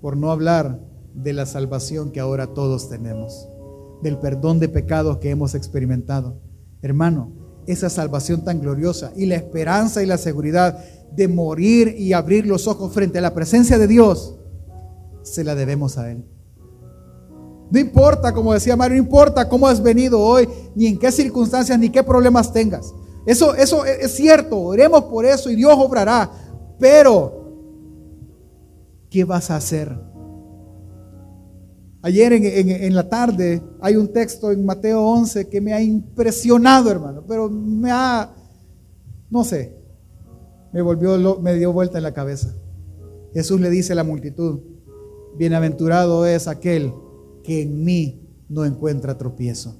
Por 0.00 0.16
no 0.16 0.32
hablar 0.32 0.85
de 1.16 1.32
la 1.32 1.46
salvación 1.46 2.12
que 2.12 2.20
ahora 2.20 2.48
todos 2.48 2.88
tenemos, 2.88 3.48
del 4.02 4.18
perdón 4.18 4.60
de 4.60 4.68
pecados 4.68 5.18
que 5.18 5.30
hemos 5.30 5.54
experimentado. 5.54 6.40
Hermano, 6.82 7.32
esa 7.66 7.90
salvación 7.90 8.44
tan 8.44 8.60
gloriosa 8.60 9.12
y 9.16 9.26
la 9.26 9.34
esperanza 9.34 10.02
y 10.02 10.06
la 10.06 10.18
seguridad 10.18 10.78
de 11.12 11.26
morir 11.26 11.94
y 11.98 12.12
abrir 12.12 12.46
los 12.46 12.68
ojos 12.68 12.92
frente 12.92 13.18
a 13.18 13.22
la 13.22 13.34
presencia 13.34 13.78
de 13.78 13.86
Dios, 13.86 14.38
se 15.22 15.42
la 15.42 15.54
debemos 15.54 15.98
a 15.98 16.10
Él. 16.10 16.24
No 17.70 17.80
importa, 17.80 18.32
como 18.32 18.52
decía 18.52 18.76
Mario, 18.76 18.98
no 18.98 19.02
importa 19.02 19.48
cómo 19.48 19.66
has 19.66 19.82
venido 19.82 20.20
hoy, 20.20 20.48
ni 20.76 20.86
en 20.86 20.98
qué 20.98 21.10
circunstancias, 21.10 21.76
ni 21.78 21.90
qué 21.90 22.02
problemas 22.02 22.52
tengas. 22.52 22.94
Eso, 23.26 23.54
eso 23.54 23.84
es 23.84 24.14
cierto, 24.14 24.60
oremos 24.60 25.04
por 25.04 25.24
eso 25.24 25.50
y 25.50 25.56
Dios 25.56 25.74
obrará. 25.76 26.30
Pero, 26.78 27.54
¿qué 29.10 29.24
vas 29.24 29.50
a 29.50 29.56
hacer? 29.56 30.05
Ayer 32.06 32.32
en, 32.34 32.94
la 32.94 33.08
tarde 33.08 33.60
hay 33.80 33.96
un 33.96 34.12
texto 34.12 34.52
en 34.52 34.64
Mateo 34.64 35.02
11 35.02 35.48
que 35.48 35.60
me 35.60 35.72
ha 35.72 35.82
impresionado, 35.82 36.88
hermano, 36.88 37.24
pero 37.26 37.50
me 37.50 37.90
ha, 37.90 38.32
no 39.28 39.42
sé, 39.42 39.76
me 40.72 40.82
volvió, 40.82 41.40
me 41.40 41.54
dio 41.54 41.72
vuelta 41.72 41.98
en 41.98 42.04
la 42.04 42.14
cabeza. 42.14 42.54
Jesús 43.34 43.60
le 43.60 43.70
dice 43.70 43.92
a 43.92 43.96
la 43.96 44.04
multitud, 44.04 44.60
bienaventurado 45.36 46.26
es 46.26 46.46
aquel 46.46 46.94
que 47.42 47.62
en 47.62 47.84
mí 47.84 48.22
no 48.48 48.64
encuentra 48.64 49.18
tropiezo. 49.18 49.74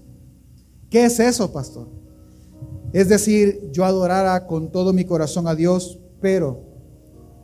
¿Qué 0.91 1.05
es 1.05 1.21
eso, 1.21 1.53
pastor? 1.53 1.87
Es 2.93 3.09
decir, 3.09 3.71
yo 3.71 3.85
adorara 3.85 4.49
con 4.49 4.73
todo 4.73 4.93
mi 4.93 5.05
corazón 5.05 5.47
a 5.47 5.55
Dios, 5.55 6.01
pero 6.21 6.65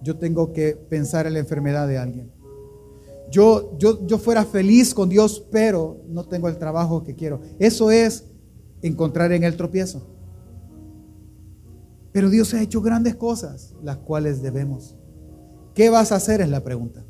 yo 0.02 0.16
tengo 0.16 0.52
que 0.52 0.74
pensar 0.74 1.28
en 1.28 1.34
la 1.34 1.38
enfermedad 1.38 1.86
de 1.86 1.98
alguien 1.98 2.41
yo, 3.32 3.78
yo, 3.78 4.18
fuera 4.18 4.44
feliz 4.44 4.92
con 4.92 5.08
Dios, 5.08 5.44
pero 5.50 6.02
no 6.06 6.24
tengo 6.24 6.48
el 6.48 6.58
trabajo 6.58 7.02
que 7.02 7.14
quiero. 7.14 7.40
Eso 7.58 7.90
es 7.90 8.26
encontrar 8.82 9.32
en 9.32 9.42
el 9.42 9.56
tropiezo. 9.56 10.06
Pero 12.12 12.28
Dios 12.28 12.52
ha 12.52 12.60
hecho 12.60 12.82
grandes 12.82 13.16
cosas, 13.16 13.74
las 13.82 13.96
cuales 13.96 14.42
debemos. 14.42 14.96
¿Qué 15.74 15.88
vas 15.88 16.12
a 16.12 16.16
hacer? 16.16 16.42
Es 16.42 16.50
la 16.50 16.62
pregunta. 16.62 17.04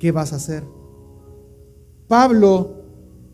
¿Qué 0.00 0.10
vas 0.10 0.32
a 0.32 0.36
hacer? 0.36 0.64
Pablo, 2.08 2.82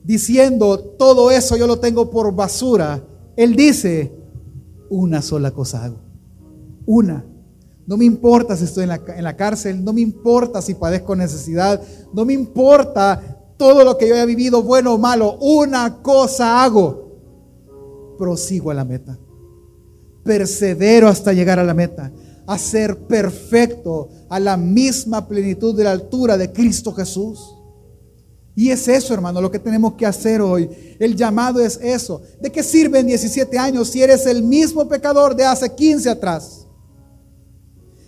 diciendo, 0.03 0.79
todo 0.79 1.31
eso 1.31 1.57
yo 1.57 1.67
lo 1.67 1.81
tengo 1.81 2.11
por 2.11 2.35
basura, 2.35 3.03
él 3.37 3.57
dice, 3.57 4.13
una 4.91 5.23
sola 5.23 5.53
cosa 5.53 5.85
hago. 5.85 6.01
Una. 6.85 7.25
No 7.87 7.97
me 7.97 8.05
importa 8.05 8.57
si 8.57 8.65
estoy 8.65 8.85
en 8.85 9.25
la, 9.25 9.37
cárcel, 9.37 9.85
no 9.85 9.93
me 9.93 10.01
importa 10.01 10.63
si 10.63 10.75
padezco 10.75 11.15
necesidad, 11.15 11.83
no 12.15 12.25
me 12.25 12.33
importa 12.33 13.21
todo 13.59 13.85
lo 13.85 13.99
que 13.99 14.09
yo 14.09 14.15
haya 14.15 14.25
vivido, 14.25 14.63
bueno 14.63 14.95
o 14.95 14.99
malo. 14.99 15.37
Una 15.41 16.03
cosa 16.03 16.65
hago, 16.65 18.17
prosigo 18.19 18.71
a 18.71 18.75
la 18.75 18.85
meta. 18.85 19.19
Persevero 20.25 21.09
hasta 21.09 21.35
llegar 21.35 21.59
a 21.59 21.65
la 21.65 21.75
meta, 21.75 22.11
a 22.47 22.57
ser 22.57 23.07
perfecto, 23.07 24.09
a 24.31 24.41
la 24.41 24.57
misma 24.57 25.29
plenitud 25.29 25.77
de 25.77 25.85
la 25.85 25.93
altura 25.93 26.39
de 26.39 26.53
Cristo 26.53 26.93
Jesús. 26.93 27.55
Y 28.57 28.71
es 28.71 28.89
eso, 28.89 29.13
hermano, 29.13 29.43
lo 29.43 29.51
que 29.51 29.59
tenemos 29.59 29.95
que 29.95 30.07
hacer 30.07 30.41
hoy. 30.41 30.71
El 30.99 31.17
llamado 31.17 31.61
es 31.61 31.79
eso. 31.83 32.23
¿De 32.41 32.51
qué 32.51 32.63
sirven 32.63 33.07
17 33.07 33.59
años 33.59 33.89
si 33.89 34.03
eres 34.03 34.25
el 34.27 34.43
mismo 34.43 34.89
pecador 34.89 35.37
de 35.37 35.45
hace 35.45 35.75
15 35.75 36.09
atrás? 36.09 36.64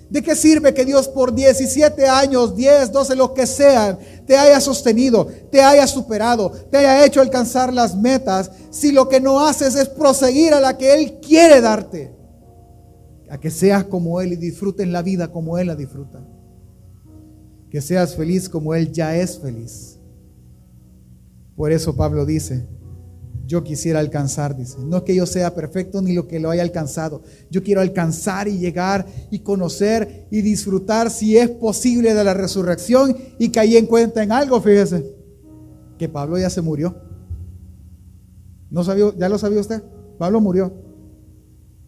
¿De 0.09 0.23
qué 0.23 0.37
sirve 0.37 0.73
que 0.73 0.85
Dios 0.85 1.09
por 1.09 1.35
17 1.35 2.07
años, 2.07 2.55
10, 2.55 2.93
12, 2.93 3.17
lo 3.17 3.35
que 3.35 3.47
sean, 3.47 3.99
te 4.25 4.37
haya 4.37 4.61
sostenido, 4.61 5.27
te 5.51 5.61
haya 5.61 5.87
superado, 5.87 6.51
te 6.71 6.79
haya 6.79 7.05
hecho 7.05 7.21
alcanzar 7.21 7.73
las 7.73 7.97
metas, 7.97 8.53
si 8.71 8.93
lo 8.93 9.09
que 9.09 9.21
no 9.21 9.41
haces 9.41 9.75
es 9.75 9.89
proseguir 9.89 10.55
a 10.55 10.61
la 10.61 10.79
que 10.79 10.95
Él 10.95 11.19
quiere 11.21 11.61
darte? 11.61 12.15
A 13.29 13.39
que 13.39 13.51
seas 13.51 13.85
como 13.85 14.21
Él 14.21 14.35
y 14.35 14.37
disfrutes 14.37 14.87
la 14.87 15.03
vida 15.03 15.33
como 15.33 15.59
Él 15.59 15.67
la 15.67 15.75
disfruta. 15.75 16.25
Que 17.69 17.81
seas 17.81 18.15
feliz 18.15 18.49
como 18.49 18.75
Él 18.75 18.93
ya 18.93 19.17
es 19.17 19.41
feliz. 19.41 19.99
Por 21.57 21.73
eso 21.73 21.97
Pablo 21.97 22.25
dice, 22.25 22.65
yo 23.47 23.63
quisiera 23.63 24.01
alcanzar, 24.01 24.57
dice. 24.57 24.79
No 24.81 24.99
es 24.99 25.03
que 25.05 25.15
yo 25.15 25.25
sea 25.25 25.55
perfecto 25.55 26.03
ni 26.03 26.13
lo 26.13 26.27
que 26.27 26.41
lo 26.41 26.51
haya 26.51 26.63
alcanzado. 26.63 27.23
Yo 27.49 27.63
quiero 27.63 27.81
alcanzar 27.81 28.49
y 28.49 28.59
llegar 28.59 29.07
y 29.31 29.41
conocer 29.41 30.27
y 30.31 30.43
disfrutar 30.43 31.11
si 31.11 31.37
es 31.37 31.49
posible 31.51 32.13
de 32.13 32.25
la 32.25 32.35
resurrección 32.35 33.17
y 33.39 33.51
que 33.51 33.61
ahí 33.61 33.77
encuentren 33.77 34.33
algo, 34.33 34.61
fíjese, 34.61 35.15
que 35.97 36.09
Pablo 36.09 36.39
ya 36.39 36.51
se 36.51 36.61
murió. 36.61 36.97
¿No 38.69 38.83
sabía, 38.83 39.13
¿Ya 39.17 39.29
lo 39.29 39.39
sabía 39.39 39.61
usted? 39.61 39.83
Pablo 40.19 40.41
murió. 40.41 40.73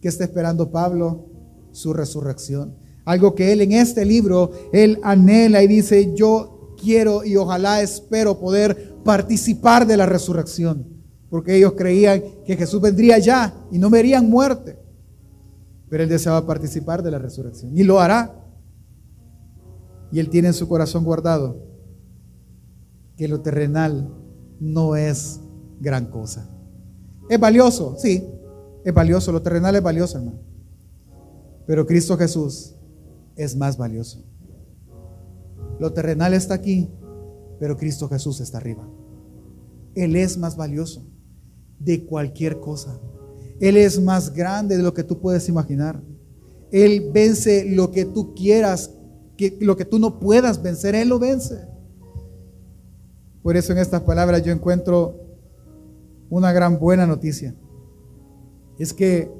¿Qué 0.01 0.07
está 0.07 0.23
esperando 0.23 0.71
Pablo? 0.71 1.25
Su 1.71 1.93
resurrección. 1.93 2.77
Algo 3.03 3.35
que 3.35 3.51
él 3.51 3.61
en 3.61 3.73
este 3.73 4.05
libro, 4.05 4.51
él 4.71 4.99
anhela 5.03 5.61
y 5.61 5.67
dice, 5.67 6.13
yo 6.15 6.75
quiero 6.81 7.25
y 7.25 7.35
ojalá 7.35 7.81
espero 7.81 8.39
poder 8.39 8.95
participar 9.03 9.85
de 9.85 9.97
la 9.97 10.05
resurrección 10.05 10.98
porque 11.29 11.55
ellos 11.55 11.73
creían 11.73 12.21
que 12.45 12.55
Jesús 12.55 12.81
vendría 12.81 13.19
ya 13.19 13.53
y 13.71 13.77
no 13.77 13.89
verían 13.89 14.29
muerte. 14.29 14.79
Pero 15.89 16.03
él 16.03 16.09
deseaba 16.09 16.45
participar 16.45 17.03
de 17.03 17.11
la 17.11 17.19
resurrección 17.19 17.77
y 17.77 17.83
lo 17.83 17.99
hará. 17.99 18.35
Y 20.11 20.19
él 20.19 20.29
tiene 20.29 20.49
en 20.49 20.53
su 20.53 20.67
corazón 20.67 21.03
guardado 21.03 21.63
que 23.15 23.27
lo 23.27 23.41
terrenal 23.41 24.11
no 24.59 24.95
es 24.95 25.39
gran 25.79 26.07
cosa. 26.07 26.49
Es 27.29 27.39
valioso, 27.39 27.95
sí, 27.97 28.27
es 28.83 28.93
valioso, 28.93 29.31
lo 29.31 29.41
terrenal 29.41 29.75
es 29.75 29.83
valioso, 29.83 30.17
hermano. 30.17 30.39
Pero 31.67 31.85
Cristo 31.85 32.17
Jesús 32.17 32.75
es 33.35 33.55
más 33.55 33.77
valioso. 33.77 34.23
Lo 35.79 35.93
terrenal 35.93 36.33
está 36.33 36.55
aquí, 36.55 36.89
pero 37.59 37.77
Cristo 37.77 38.09
Jesús 38.09 38.41
está 38.41 38.57
arriba. 38.57 38.87
Él 39.93 40.15
es 40.15 40.37
más 40.37 40.57
valioso 40.57 41.05
de 41.79 42.05
cualquier 42.05 42.59
cosa. 42.59 42.99
Él 43.59 43.77
es 43.77 43.99
más 43.99 44.33
grande 44.33 44.77
de 44.77 44.83
lo 44.83 44.93
que 44.93 45.03
tú 45.03 45.19
puedes 45.19 45.49
imaginar. 45.49 46.01
Él 46.71 47.09
vence 47.13 47.65
lo 47.65 47.91
que 47.91 48.05
tú 48.05 48.33
quieras, 48.35 48.91
que, 49.37 49.57
lo 49.59 49.75
que 49.75 49.85
tú 49.85 49.99
no 49.99 50.19
puedas 50.19 50.61
vencer, 50.61 50.95
Él 50.95 51.09
lo 51.09 51.19
vence. 51.19 51.67
Por 53.41 53.57
eso 53.57 53.71
en 53.71 53.79
estas 53.79 54.01
palabras 54.01 54.43
yo 54.43 54.51
encuentro 54.51 55.15
una 56.29 56.51
gran 56.51 56.79
buena 56.79 57.07
noticia. 57.07 57.55
Es 58.77 58.93
que 58.93 59.31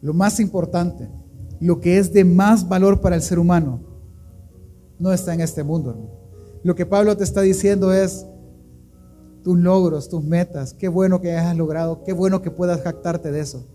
lo 0.00 0.12
más 0.12 0.40
importante, 0.40 1.08
lo 1.60 1.80
que 1.80 1.98
es 1.98 2.12
de 2.12 2.24
más 2.24 2.68
valor 2.68 3.00
para 3.00 3.16
el 3.16 3.22
ser 3.22 3.38
humano, 3.38 3.80
no 4.98 5.12
está 5.12 5.32
en 5.32 5.40
este 5.40 5.62
mundo. 5.62 5.96
Lo 6.64 6.74
que 6.74 6.86
Pablo 6.86 7.16
te 7.16 7.24
está 7.24 7.40
diciendo 7.40 7.92
es, 7.92 8.26
tus 9.42 9.58
logros, 9.58 10.08
tus 10.08 10.22
metas. 10.22 10.72
Qué 10.72 10.88
bueno 10.88 11.20
que 11.20 11.32
hayas 11.32 11.56
logrado, 11.56 12.04
qué 12.04 12.12
bueno 12.12 12.42
que 12.42 12.50
puedas 12.50 12.80
jactarte 12.82 13.32
de 13.32 13.40
eso. 13.40 13.66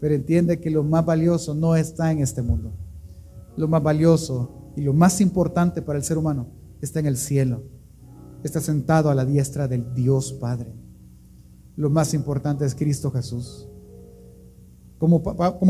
Pero 0.00 0.14
entiende 0.14 0.60
que 0.60 0.70
lo 0.70 0.82
más 0.82 1.04
valioso 1.04 1.54
no 1.54 1.76
está 1.76 2.12
en 2.12 2.18
este 2.18 2.42
mundo. 2.42 2.72
Lo 3.56 3.68
más 3.68 3.82
valioso 3.82 4.72
y 4.76 4.82
lo 4.82 4.92
más 4.92 5.20
importante 5.20 5.82
para 5.82 5.98
el 5.98 6.04
ser 6.04 6.18
humano 6.18 6.48
está 6.80 7.00
en 7.00 7.06
el 7.06 7.16
cielo. 7.16 7.62
Está 8.42 8.60
sentado 8.60 9.08
a 9.08 9.14
la 9.14 9.24
diestra 9.24 9.68
del 9.68 9.94
Dios 9.94 10.32
Padre. 10.32 10.74
Lo 11.76 11.88
más 11.90 12.12
importante 12.12 12.64
es 12.64 12.74
Cristo 12.74 13.10
Jesús. 13.10 13.68
Como, 14.98 15.22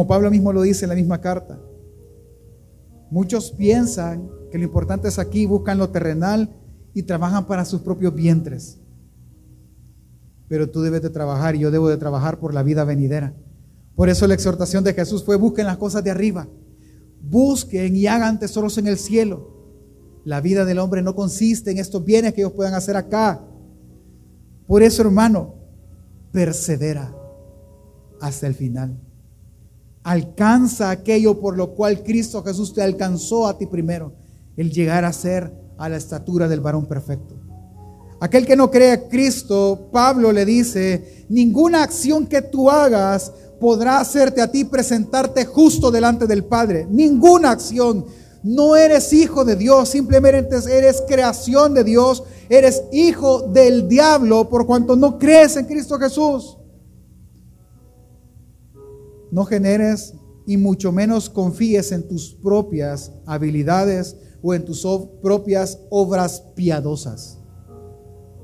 Pablo 0.06 0.30
mismo 0.30 0.52
lo 0.52 0.62
dice 0.62 0.84
en 0.84 0.90
la 0.90 0.94
misma 0.94 1.20
carta. 1.20 1.58
Muchos 3.10 3.52
piensan 3.52 4.28
que 4.50 4.58
lo 4.58 4.64
importante 4.64 5.08
es 5.08 5.18
aquí, 5.18 5.46
buscan 5.46 5.78
lo 5.78 5.90
terrenal 5.90 6.50
y 6.94 7.02
trabajan 7.02 7.46
para 7.46 7.64
sus 7.64 7.80
propios 7.80 8.14
vientres 8.14 8.80
pero 10.48 10.70
tú 10.70 10.82
debes 10.82 11.02
de 11.02 11.10
trabajar 11.10 11.54
y 11.54 11.60
yo 11.60 11.70
debo 11.70 11.88
de 11.88 11.96
trabajar 11.96 12.38
por 12.38 12.54
la 12.54 12.62
vida 12.62 12.84
venidera. 12.84 13.34
Por 13.94 14.08
eso 14.08 14.26
la 14.26 14.34
exhortación 14.34 14.84
de 14.84 14.94
Jesús 14.94 15.24
fue 15.24 15.36
busquen 15.36 15.66
las 15.66 15.76
cosas 15.76 16.02
de 16.02 16.10
arriba, 16.10 16.48
busquen 17.22 17.96
y 17.96 18.06
hagan 18.06 18.38
tesoros 18.38 18.76
en 18.78 18.86
el 18.86 18.98
cielo. 18.98 19.52
La 20.24 20.40
vida 20.40 20.64
del 20.64 20.78
hombre 20.78 21.02
no 21.02 21.14
consiste 21.14 21.70
en 21.70 21.78
estos 21.78 22.04
bienes 22.04 22.34
que 22.34 22.40
ellos 22.40 22.52
puedan 22.52 22.74
hacer 22.74 22.96
acá. 22.96 23.44
Por 24.66 24.82
eso, 24.82 25.02
hermano, 25.02 25.54
persevera 26.32 27.14
hasta 28.20 28.46
el 28.46 28.54
final. 28.54 28.98
Alcanza 30.02 30.90
aquello 30.90 31.40
por 31.40 31.56
lo 31.56 31.74
cual 31.74 32.02
Cristo 32.02 32.42
Jesús 32.42 32.74
te 32.74 32.82
alcanzó 32.82 33.46
a 33.46 33.56
ti 33.56 33.66
primero, 33.66 34.14
el 34.56 34.70
llegar 34.70 35.04
a 35.04 35.12
ser 35.12 35.52
a 35.78 35.88
la 35.88 35.96
estatura 35.96 36.48
del 36.48 36.60
varón 36.60 36.86
perfecto. 36.86 37.43
Aquel 38.20 38.46
que 38.46 38.56
no 38.56 38.70
cree 38.70 38.92
a 38.92 39.08
Cristo, 39.08 39.88
Pablo 39.92 40.32
le 40.32 40.44
dice, 40.44 41.26
ninguna 41.28 41.82
acción 41.82 42.26
que 42.26 42.42
tú 42.42 42.70
hagas 42.70 43.32
podrá 43.60 43.98
hacerte 43.98 44.40
a 44.40 44.50
ti 44.50 44.64
presentarte 44.64 45.44
justo 45.44 45.90
delante 45.90 46.26
del 46.26 46.44
Padre. 46.44 46.86
Ninguna 46.90 47.50
acción. 47.50 48.04
No 48.42 48.76
eres 48.76 49.12
hijo 49.12 49.44
de 49.44 49.56
Dios, 49.56 49.88
simplemente 49.88 50.56
eres 50.70 51.02
creación 51.08 51.72
de 51.72 51.82
Dios, 51.82 52.24
eres 52.50 52.82
hijo 52.92 53.40
del 53.40 53.88
diablo 53.88 54.50
por 54.50 54.66
cuanto 54.66 54.96
no 54.96 55.18
crees 55.18 55.56
en 55.56 55.64
Cristo 55.64 55.98
Jesús. 55.98 56.58
No 59.30 59.46
generes 59.46 60.12
y 60.46 60.58
mucho 60.58 60.92
menos 60.92 61.30
confíes 61.30 61.90
en 61.90 62.06
tus 62.06 62.34
propias 62.34 63.12
habilidades 63.24 64.14
o 64.42 64.52
en 64.52 64.64
tus 64.64 64.86
propias 65.22 65.78
obras 65.88 66.42
piadosas. 66.54 67.38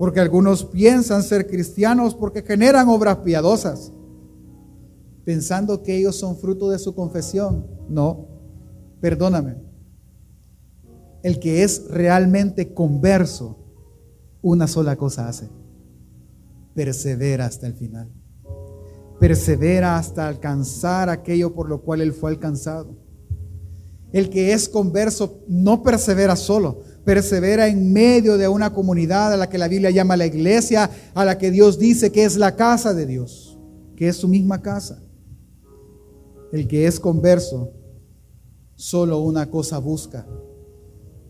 Porque 0.00 0.18
algunos 0.18 0.64
piensan 0.64 1.22
ser 1.22 1.46
cristianos 1.46 2.14
porque 2.14 2.40
generan 2.40 2.88
obras 2.88 3.18
piadosas, 3.18 3.92
pensando 5.26 5.82
que 5.82 5.94
ellos 5.94 6.16
son 6.16 6.38
fruto 6.38 6.70
de 6.70 6.78
su 6.78 6.94
confesión. 6.94 7.66
No, 7.86 8.26
perdóname. 9.02 9.58
El 11.22 11.38
que 11.38 11.64
es 11.64 11.86
realmente 11.90 12.72
converso, 12.72 13.58
una 14.40 14.66
sola 14.66 14.96
cosa 14.96 15.28
hace. 15.28 15.50
Persevera 16.74 17.44
hasta 17.44 17.66
el 17.66 17.74
final. 17.74 18.10
Persevera 19.18 19.98
hasta 19.98 20.28
alcanzar 20.28 21.10
aquello 21.10 21.52
por 21.52 21.68
lo 21.68 21.82
cual 21.82 22.00
él 22.00 22.14
fue 22.14 22.30
alcanzado. 22.30 22.96
El 24.12 24.28
que 24.28 24.52
es 24.52 24.68
converso 24.68 25.40
no 25.46 25.82
persevera 25.82 26.36
solo, 26.36 26.80
persevera 27.04 27.68
en 27.68 27.92
medio 27.92 28.36
de 28.38 28.48
una 28.48 28.72
comunidad 28.72 29.32
a 29.32 29.36
la 29.36 29.48
que 29.48 29.58
la 29.58 29.68
Biblia 29.68 29.90
llama 29.90 30.16
la 30.16 30.26
iglesia, 30.26 30.90
a 31.14 31.24
la 31.24 31.38
que 31.38 31.50
Dios 31.50 31.78
dice 31.78 32.10
que 32.10 32.24
es 32.24 32.36
la 32.36 32.56
casa 32.56 32.92
de 32.92 33.06
Dios, 33.06 33.58
que 33.96 34.08
es 34.08 34.16
su 34.16 34.28
misma 34.28 34.62
casa. 34.62 35.00
El 36.52 36.66
que 36.66 36.86
es 36.86 36.98
converso 36.98 37.72
solo 38.74 39.18
una 39.20 39.48
cosa 39.48 39.78
busca, 39.78 40.26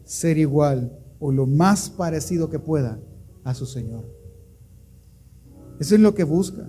ser 0.04 0.38
igual 0.38 0.98
o 1.18 1.30
lo 1.30 1.46
más 1.46 1.90
parecido 1.90 2.48
que 2.48 2.58
pueda 2.58 2.98
a 3.44 3.54
su 3.54 3.66
Señor. 3.66 4.04
Eso 5.78 5.94
es 5.94 6.00
lo 6.00 6.14
que 6.14 6.24
busca. 6.24 6.68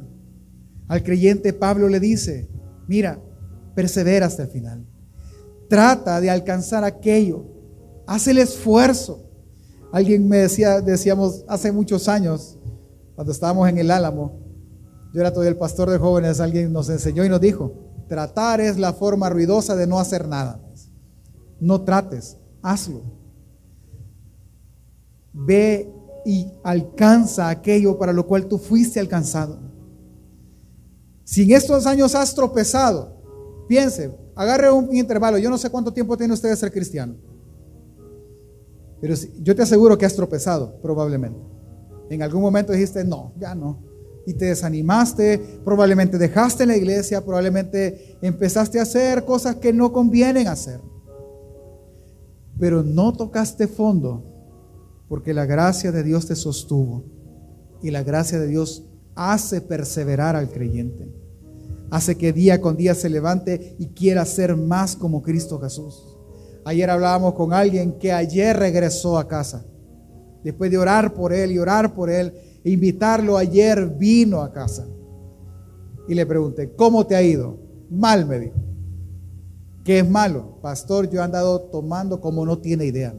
Al 0.87 1.03
creyente 1.03 1.53
Pablo 1.53 1.87
le 1.87 1.99
dice, 1.99 2.49
mira, 2.87 3.21
persevera 3.75 4.25
hasta 4.25 4.43
el 4.43 4.49
final. 4.49 4.85
Trata 5.71 6.19
de 6.19 6.29
alcanzar 6.29 6.83
aquello 6.83 7.45
Haz 8.05 8.27
el 8.27 8.39
esfuerzo. 8.39 9.23
Alguien 9.93 10.27
me 10.27 10.39
decía, 10.39 10.81
decíamos 10.81 11.45
hace 11.47 11.71
muchos 11.71 12.09
años, 12.09 12.57
cuando 13.15 13.31
estábamos 13.31 13.69
en 13.69 13.77
el 13.77 13.89
Álamo, 13.89 14.37
yo 15.13 15.21
era 15.21 15.31
todavía 15.31 15.51
el 15.51 15.57
pastor 15.57 15.89
de 15.89 15.97
jóvenes, 15.97 16.41
alguien 16.41 16.73
nos 16.73 16.89
enseñó 16.89 17.23
y 17.23 17.29
nos 17.29 17.39
dijo, 17.39 17.71
tratar 18.09 18.59
es 18.59 18.77
la 18.77 18.91
forma 18.91 19.29
ruidosa 19.29 19.77
de 19.77 19.87
no 19.87 19.97
hacer 19.97 20.27
nada. 20.27 20.61
No 21.61 21.83
trates, 21.83 22.35
hazlo. 22.61 23.03
Ve 25.31 25.89
y 26.25 26.51
alcanza 26.65 27.47
aquello 27.47 27.97
para 27.97 28.11
lo 28.11 28.27
cual 28.27 28.47
tú 28.47 28.57
fuiste 28.57 28.99
alcanzado. 28.99 29.57
Si 31.23 31.43
en 31.43 31.51
estos 31.51 31.85
años 31.85 32.13
has 32.13 32.35
tropezado, 32.35 33.21
piense, 33.69 34.13
agarre 34.41 34.71
un 34.71 34.95
intervalo. 34.95 35.37
Yo 35.37 35.49
no 35.49 35.57
sé 35.57 35.69
cuánto 35.69 35.93
tiempo 35.93 36.17
tiene 36.17 36.33
usted 36.33 36.49
de 36.49 36.55
ser 36.55 36.71
cristiano. 36.71 37.15
Pero 38.99 39.15
yo 39.41 39.55
te 39.55 39.61
aseguro 39.63 39.97
que 39.97 40.05
has 40.05 40.15
tropezado, 40.15 40.79
probablemente. 40.81 41.39
En 42.09 42.21
algún 42.21 42.41
momento 42.41 42.73
dijiste, 42.73 43.03
no, 43.03 43.33
ya 43.37 43.55
no. 43.55 43.89
y 44.25 44.35
te 44.35 44.45
desanimaste, 44.45 45.59
probablemente 45.65 46.19
dejaste 46.19 46.67
la 46.67 46.77
iglesia, 46.77 47.25
probablemente 47.25 48.17
empezaste 48.21 48.77
a 48.77 48.83
hacer 48.83 49.25
cosas 49.25 49.55
que 49.55 49.73
no 49.73 49.91
convienen 49.91 50.47
hacer. 50.47 50.79
Pero 52.59 52.83
no 52.83 53.13
tocaste 53.13 53.67
fondo 53.67 54.23
porque 55.09 55.33
la 55.33 55.45
gracia 55.45 55.91
de 55.91 56.03
Dios 56.03 56.27
te 56.27 56.35
sostuvo 56.35 57.03
y 57.81 57.89
la 57.89 58.03
gracia 58.03 58.39
de 58.39 58.47
Dios 58.47 58.85
hace 59.15 59.61
perseverar 59.61 60.35
al 60.35 60.49
creyente. 60.49 61.20
Hace 61.91 62.17
que 62.17 62.31
día 62.31 62.61
con 62.61 62.77
día 62.77 62.95
se 62.95 63.09
levante 63.09 63.75
y 63.77 63.87
quiera 63.87 64.23
ser 64.25 64.55
más 64.55 64.95
como 64.95 65.21
Cristo 65.21 65.59
Jesús. 65.59 66.17
Ayer 66.63 66.89
hablábamos 66.89 67.33
con 67.33 67.53
alguien 67.53 67.99
que 67.99 68.13
ayer 68.13 68.57
regresó 68.57 69.17
a 69.17 69.27
casa. 69.27 69.65
Después 70.41 70.71
de 70.71 70.77
orar 70.77 71.13
por 71.13 71.33
él 71.33 71.51
y 71.51 71.59
orar 71.59 71.93
por 71.93 72.09
él, 72.09 72.33
e 72.63 72.71
invitarlo 72.71 73.37
ayer 73.37 73.89
vino 73.97 74.41
a 74.41 74.53
casa. 74.53 74.87
Y 76.07 76.15
le 76.15 76.25
pregunté, 76.25 76.73
¿cómo 76.75 77.05
te 77.05 77.15
ha 77.15 77.21
ido? 77.21 77.59
Mal, 77.89 78.25
me 78.25 78.39
dijo. 78.39 78.55
¿Qué 79.83 79.99
es 79.99 80.09
malo? 80.09 80.59
Pastor, 80.61 81.09
yo 81.09 81.19
he 81.19 81.23
andado 81.23 81.59
tomando 81.59 82.21
como 82.21 82.45
no 82.45 82.57
tiene 82.59 82.85
idea. 82.85 83.13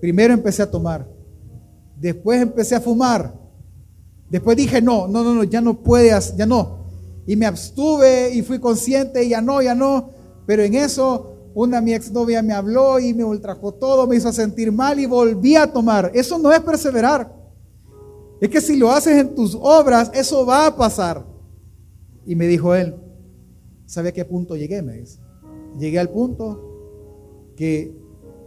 Primero 0.00 0.34
empecé 0.34 0.62
a 0.62 0.70
tomar. 0.70 1.08
Después 1.96 2.42
empecé 2.42 2.74
a 2.74 2.80
fumar. 2.80 3.39
Después 4.30 4.56
dije, 4.56 4.80
no, 4.80 5.08
no, 5.08 5.24
no, 5.24 5.34
no, 5.34 5.44
ya 5.44 5.60
no 5.60 5.82
puedes, 5.82 6.36
ya 6.36 6.46
no. 6.46 6.78
Y 7.26 7.36
me 7.36 7.46
abstuve 7.46 8.32
y 8.32 8.42
fui 8.42 8.60
consciente, 8.60 9.28
ya 9.28 9.40
no, 9.40 9.60
ya 9.60 9.74
no. 9.74 10.10
Pero 10.46 10.62
en 10.62 10.74
eso, 10.74 11.50
una 11.54 11.80
mi 11.80 11.92
exnovia 11.92 12.40
me 12.42 12.52
habló 12.52 13.00
y 13.00 13.12
me 13.12 13.24
ultrajó 13.24 13.72
todo, 13.74 14.06
me 14.06 14.16
hizo 14.16 14.32
sentir 14.32 14.70
mal 14.70 15.00
y 15.00 15.06
volví 15.06 15.56
a 15.56 15.72
tomar. 15.72 16.12
Eso 16.14 16.38
no 16.38 16.52
es 16.52 16.60
perseverar. 16.60 17.36
Es 18.40 18.48
que 18.48 18.60
si 18.60 18.76
lo 18.76 18.90
haces 18.90 19.18
en 19.18 19.34
tus 19.34 19.58
obras, 19.60 20.10
eso 20.14 20.46
va 20.46 20.66
a 20.66 20.76
pasar. 20.76 21.26
Y 22.24 22.36
me 22.36 22.46
dijo 22.46 22.74
él, 22.74 22.94
¿sabe 23.84 24.10
a 24.10 24.12
qué 24.12 24.24
punto 24.24 24.56
llegué? 24.56 24.80
Me 24.80 24.94
dice. 24.94 25.18
Llegué 25.78 25.98
al 25.98 26.08
punto 26.08 27.52
que 27.56 27.96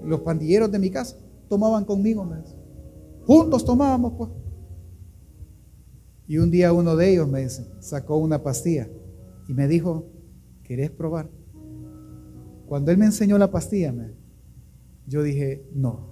los 0.03 0.21
pandilleros 0.21 0.71
de 0.71 0.79
mi 0.79 0.89
casa 0.89 1.17
tomaban 1.49 1.83
conmigo, 1.83 2.23
me 2.23 2.37
dice. 2.37 2.55
Juntos 3.25 3.65
tomábamos, 3.65 4.13
pues. 4.17 4.29
Y 6.27 6.37
un 6.37 6.51
día 6.51 6.71
uno 6.73 6.95
de 6.95 7.11
ellos 7.11 7.27
me 7.27 7.41
dice, 7.41 7.65
sacó 7.79 8.17
una 8.17 8.41
pastilla 8.41 8.89
y 9.47 9.53
me 9.53 9.67
dijo, 9.67 10.05
¿querés 10.63 10.89
probar? 10.89 11.29
Cuando 12.65 12.91
él 12.91 12.97
me 12.97 13.05
enseñó 13.05 13.37
la 13.37 13.51
pastilla, 13.51 13.91
me, 13.91 14.13
yo 15.05 15.21
dije, 15.21 15.67
no, 15.73 16.07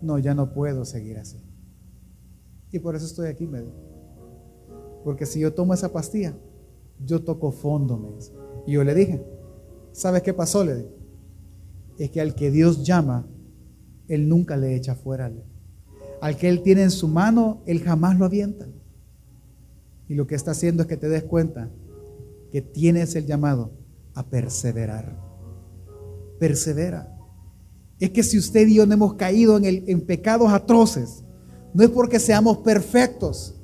no, 0.00 0.18
ya 0.18 0.34
no 0.34 0.52
puedo 0.52 0.84
seguir 0.84 1.18
así. 1.18 1.38
Y 2.72 2.78
por 2.78 2.96
eso 2.96 3.06
estoy 3.06 3.28
aquí, 3.28 3.46
me 3.46 3.60
dijo. 3.60 3.74
Porque 5.04 5.26
si 5.26 5.38
yo 5.38 5.52
tomo 5.52 5.74
esa 5.74 5.92
pastilla, 5.92 6.34
yo 7.04 7.22
toco 7.22 7.52
fondo, 7.52 7.98
me 7.98 8.10
dice. 8.16 8.32
Y 8.66 8.72
yo 8.72 8.84
le 8.84 8.94
dije, 8.94 9.24
¿sabes 9.92 10.22
qué 10.22 10.32
pasó? 10.32 10.64
Le 10.64 10.76
dije, 10.76 10.94
es 11.98 12.10
que 12.10 12.20
al 12.20 12.34
que 12.34 12.50
Dios 12.50 12.84
llama, 12.84 13.26
Él 14.08 14.28
nunca 14.28 14.56
le 14.56 14.74
echa 14.74 14.94
fuera. 14.94 15.30
Al 16.20 16.36
que 16.36 16.48
Él 16.48 16.62
tiene 16.62 16.82
en 16.82 16.90
su 16.90 17.06
mano, 17.06 17.62
Él 17.66 17.80
jamás 17.80 18.18
lo 18.18 18.24
avienta. 18.24 18.66
Y 20.14 20.16
lo 20.16 20.28
que 20.28 20.36
está 20.36 20.52
haciendo 20.52 20.84
es 20.84 20.88
que 20.88 20.96
te 20.96 21.08
des 21.08 21.24
cuenta 21.24 21.68
que 22.52 22.62
tienes 22.62 23.16
el 23.16 23.26
llamado 23.26 23.72
a 24.14 24.24
perseverar. 24.24 25.20
Persevera. 26.38 27.18
Es 27.98 28.10
que 28.10 28.22
si 28.22 28.38
usted 28.38 28.68
y 28.68 28.74
yo 28.74 28.86
no 28.86 28.94
hemos 28.94 29.14
caído 29.14 29.56
en, 29.56 29.64
el, 29.64 29.82
en 29.88 30.02
pecados 30.02 30.52
atroces, 30.52 31.24
no 31.72 31.82
es 31.82 31.90
porque 31.90 32.20
seamos 32.20 32.58
perfectos, 32.58 33.60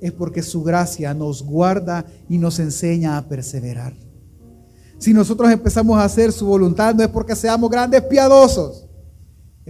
es 0.00 0.12
porque 0.12 0.44
su 0.44 0.62
gracia 0.62 1.12
nos 1.12 1.42
guarda 1.42 2.06
y 2.28 2.38
nos 2.38 2.60
enseña 2.60 3.18
a 3.18 3.28
perseverar. 3.28 3.96
Si 4.96 5.12
nosotros 5.12 5.50
empezamos 5.50 5.98
a 5.98 6.04
hacer 6.04 6.30
su 6.30 6.46
voluntad, 6.46 6.94
no 6.94 7.02
es 7.02 7.08
porque 7.08 7.34
seamos 7.34 7.68
grandes 7.68 8.02
piadosos, 8.02 8.86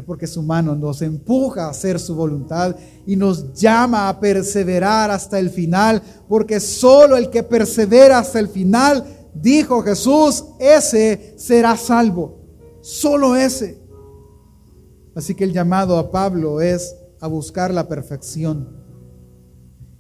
porque 0.03 0.27
su 0.27 0.43
mano 0.43 0.75
nos 0.75 1.03
empuja 1.03 1.67
a 1.67 1.71
hacer 1.71 1.99
su 1.99 2.15
voluntad 2.15 2.77
y 3.07 3.17
nos 3.17 3.53
llama 3.55 4.09
a 4.09 4.21
perseverar 4.21 5.11
hasta 5.11 5.39
el 5.39 5.51
final, 5.51 6.03
porque 6.29 6.61
solo 6.61 7.17
el 7.17 7.31
que 7.31 7.43
persevera 7.43 8.19
hasta 8.19 8.39
el 8.39 8.49
final, 8.49 9.05
dijo 9.35 9.83
Jesús, 9.83 10.45
ese 10.59 11.35
será 11.37 11.77
salvo. 11.77 12.39
Solo 12.81 13.37
ese. 13.37 13.79
Así 15.15 15.35
que 15.35 15.45
el 15.45 15.53
llamado 15.53 15.99
a 15.99 16.11
Pablo 16.11 16.61
es 16.61 16.95
a 17.21 17.27
buscar 17.27 17.73
la 17.73 17.89
perfección. 17.89 18.69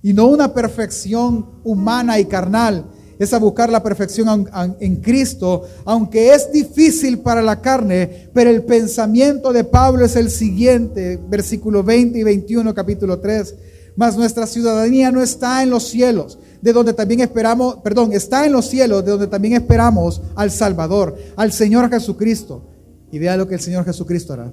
Y 0.02 0.12
no 0.14 0.26
una 0.26 0.54
perfección 0.54 1.60
humana 1.62 2.18
y 2.18 2.24
carnal, 2.24 2.86
es 3.20 3.34
a 3.34 3.38
buscar 3.38 3.70
la 3.70 3.82
perfección 3.82 4.48
en 4.80 4.96
Cristo, 4.96 5.64
aunque 5.84 6.32
es 6.32 6.50
difícil 6.50 7.18
para 7.18 7.42
la 7.42 7.60
carne, 7.60 8.30
pero 8.32 8.48
el 8.48 8.62
pensamiento 8.62 9.52
de 9.52 9.62
Pablo 9.62 10.06
es 10.06 10.16
el 10.16 10.30
siguiente, 10.30 11.20
versículo 11.28 11.84
20 11.84 12.18
y 12.18 12.22
21, 12.22 12.74
capítulo 12.74 13.20
3. 13.20 13.54
Mas 13.94 14.16
nuestra 14.16 14.46
ciudadanía 14.46 15.12
no 15.12 15.22
está 15.22 15.62
en 15.62 15.68
los 15.68 15.86
cielos, 15.86 16.38
de 16.62 16.72
donde 16.72 16.94
también 16.94 17.20
esperamos, 17.20 17.76
perdón, 17.84 18.14
está 18.14 18.46
en 18.46 18.52
los 18.52 18.66
cielos, 18.70 19.04
de 19.04 19.10
donde 19.10 19.26
también 19.26 19.52
esperamos 19.52 20.22
al 20.34 20.50
Salvador, 20.50 21.14
al 21.36 21.52
Señor 21.52 21.90
Jesucristo. 21.90 22.64
Y 23.12 23.18
vea 23.18 23.36
lo 23.36 23.46
que 23.46 23.56
el 23.56 23.60
Señor 23.60 23.84
Jesucristo 23.84 24.32
hará 24.32 24.50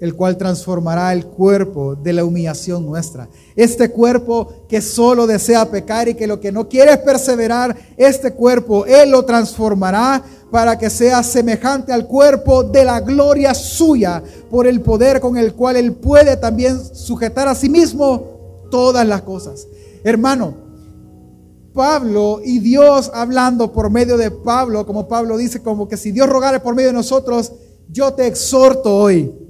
el 0.00 0.14
cual 0.14 0.36
transformará 0.36 1.12
el 1.12 1.26
cuerpo 1.26 1.96
de 1.96 2.12
la 2.12 2.24
humillación 2.24 2.86
nuestra. 2.86 3.28
Este 3.56 3.90
cuerpo 3.90 4.64
que 4.68 4.80
solo 4.80 5.26
desea 5.26 5.70
pecar 5.70 6.08
y 6.08 6.14
que 6.14 6.26
lo 6.26 6.40
que 6.40 6.52
no 6.52 6.68
quiere 6.68 6.92
es 6.92 6.98
perseverar, 6.98 7.76
este 7.96 8.32
cuerpo 8.32 8.86
Él 8.86 9.10
lo 9.10 9.24
transformará 9.24 10.22
para 10.52 10.78
que 10.78 10.88
sea 10.88 11.22
semejante 11.22 11.92
al 11.92 12.06
cuerpo 12.06 12.62
de 12.62 12.84
la 12.84 13.00
gloria 13.00 13.54
suya, 13.54 14.22
por 14.50 14.66
el 14.66 14.80
poder 14.80 15.20
con 15.20 15.36
el 15.36 15.54
cual 15.54 15.76
Él 15.76 15.92
puede 15.94 16.36
también 16.36 16.78
sujetar 16.94 17.48
a 17.48 17.54
sí 17.54 17.68
mismo 17.68 18.68
todas 18.70 19.06
las 19.06 19.22
cosas. 19.22 19.66
Hermano, 20.04 20.68
Pablo 21.74 22.40
y 22.42 22.60
Dios 22.60 23.10
hablando 23.12 23.72
por 23.72 23.90
medio 23.90 24.16
de 24.16 24.30
Pablo, 24.30 24.86
como 24.86 25.08
Pablo 25.08 25.36
dice, 25.36 25.60
como 25.60 25.88
que 25.88 25.96
si 25.96 26.12
Dios 26.12 26.28
rogara 26.28 26.62
por 26.62 26.74
medio 26.74 26.88
de 26.88 26.94
nosotros, 26.94 27.52
yo 27.90 28.14
te 28.14 28.26
exhorto 28.26 28.96
hoy 28.96 29.47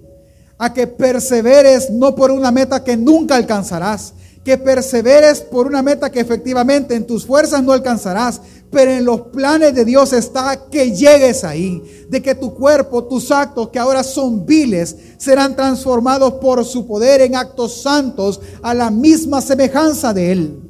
a 0.58 0.74
que 0.74 0.86
perseveres 0.86 1.90
no 1.90 2.14
por 2.14 2.30
una 2.30 2.50
meta 2.50 2.82
que 2.82 2.96
nunca 2.96 3.36
alcanzarás, 3.36 4.12
que 4.44 4.58
perseveres 4.58 5.40
por 5.40 5.66
una 5.66 5.82
meta 5.82 6.10
que 6.10 6.20
efectivamente 6.20 6.94
en 6.94 7.06
tus 7.06 7.24
fuerzas 7.24 7.62
no 7.62 7.72
alcanzarás, 7.72 8.40
pero 8.70 8.90
en 8.90 9.04
los 9.04 9.22
planes 9.28 9.74
de 9.74 9.84
Dios 9.84 10.12
está 10.12 10.68
que 10.70 10.92
llegues 10.94 11.44
ahí, 11.44 11.82
de 12.08 12.20
que 12.20 12.34
tu 12.34 12.54
cuerpo, 12.54 13.04
tus 13.04 13.30
actos 13.30 13.70
que 13.70 13.78
ahora 13.78 14.02
son 14.02 14.44
viles, 14.44 14.96
serán 15.16 15.56
transformados 15.56 16.34
por 16.34 16.64
su 16.64 16.86
poder 16.86 17.22
en 17.22 17.36
actos 17.36 17.80
santos 17.80 18.40
a 18.62 18.74
la 18.74 18.90
misma 18.90 19.40
semejanza 19.40 20.12
de 20.12 20.32
Él. 20.32 20.62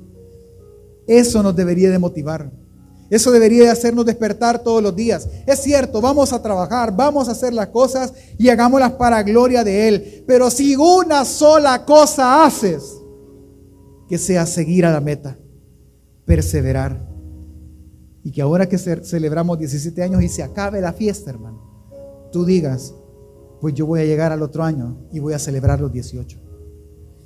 Eso 1.07 1.43
nos 1.43 1.57
debería 1.57 1.91
de 1.91 1.99
motivar. 1.99 2.51
Eso 3.11 3.31
debería 3.31 3.73
hacernos 3.73 4.05
despertar 4.05 4.63
todos 4.63 4.83
los 4.83 4.95
días. 4.95 5.29
Es 5.47 5.61
cierto, 5.61 6.01
vamos 6.01 6.33
a 6.33 6.43
trabajar, 6.43 6.95
vamos 6.95 7.29
a 7.29 7.33
hacer 7.33 7.55
las 7.55 7.69
cosas 7.69 8.13
y 8.37 8.49
hagámoslas 8.51 8.93
para 8.93 9.23
gloria 9.23 9.65
de 9.65 9.89
Él. 9.89 10.25
Pero 10.27 10.51
si 10.51 10.77
una 10.77 11.25
sola 11.25 11.85
cosa 11.85 12.45
haces, 12.45 12.99
que 14.09 14.19
sea 14.19 14.47
seguir 14.47 14.85
a 14.87 14.93
la 14.93 15.01
meta, 15.01 15.39
perseverar. 16.25 17.07
Y 18.23 18.33
que 18.33 18.43
ahora 18.43 18.69
que 18.69 18.77
celebramos 18.77 19.59
17 19.59 20.03
años 20.03 20.23
y 20.23 20.29
se 20.29 20.43
acabe 20.43 20.81
la 20.81 20.93
fiesta, 20.93 21.31
hermano, 21.31 22.29
tú 22.31 22.45
digas, 22.45 22.95
pues 23.61 23.75
yo 23.75 23.87
voy 23.87 24.01
a 24.01 24.05
llegar 24.05 24.33
al 24.33 24.43
otro 24.43 24.65
año 24.65 24.99
y 25.13 25.19
voy 25.19 25.33
a 25.33 25.39
celebrar 25.39 25.81
los 25.81 25.93
18. 25.93 26.39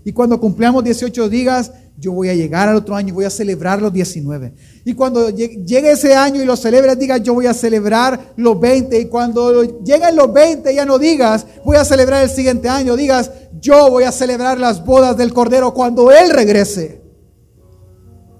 Y 0.04 0.12
cuando 0.12 0.40
cumplamos 0.40 0.84
18 0.84 1.28
digas, 1.28 1.72
yo 2.02 2.10
voy 2.10 2.28
a 2.30 2.34
llegar 2.34 2.68
al 2.68 2.74
otro 2.74 2.96
año 2.96 3.10
y 3.10 3.12
voy 3.12 3.24
a 3.24 3.30
celebrar 3.30 3.80
los 3.80 3.92
19. 3.92 4.54
Y 4.84 4.92
cuando 4.92 5.30
llegue 5.30 5.92
ese 5.92 6.16
año 6.16 6.42
y 6.42 6.44
lo 6.44 6.56
celebres, 6.56 6.98
digas, 6.98 7.22
yo 7.22 7.32
voy 7.32 7.46
a 7.46 7.54
celebrar 7.54 8.34
los 8.36 8.58
20. 8.58 8.98
Y 8.98 9.04
cuando 9.06 9.62
lleguen 9.62 10.16
los 10.16 10.32
20, 10.32 10.74
ya 10.74 10.84
no 10.84 10.98
digas, 10.98 11.46
voy 11.64 11.76
a 11.76 11.84
celebrar 11.84 12.24
el 12.24 12.28
siguiente 12.28 12.68
año. 12.68 12.96
Digas, 12.96 13.30
yo 13.60 13.88
voy 13.88 14.02
a 14.02 14.10
celebrar 14.10 14.58
las 14.58 14.84
bodas 14.84 15.16
del 15.16 15.32
Cordero 15.32 15.72
cuando 15.74 16.10
Él 16.10 16.30
regrese. 16.30 17.00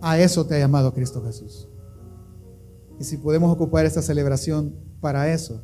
A 0.01 0.19
eso 0.19 0.45
te 0.45 0.57
ha 0.57 0.59
llamado 0.59 0.93
Cristo 0.93 1.23
Jesús. 1.25 1.69
Y 2.99 3.05
si 3.05 3.17
podemos 3.17 3.53
ocupar 3.53 3.87
esta 3.87 4.03
celebración 4.03 4.75
para 5.01 5.33
eso, 5.33 5.63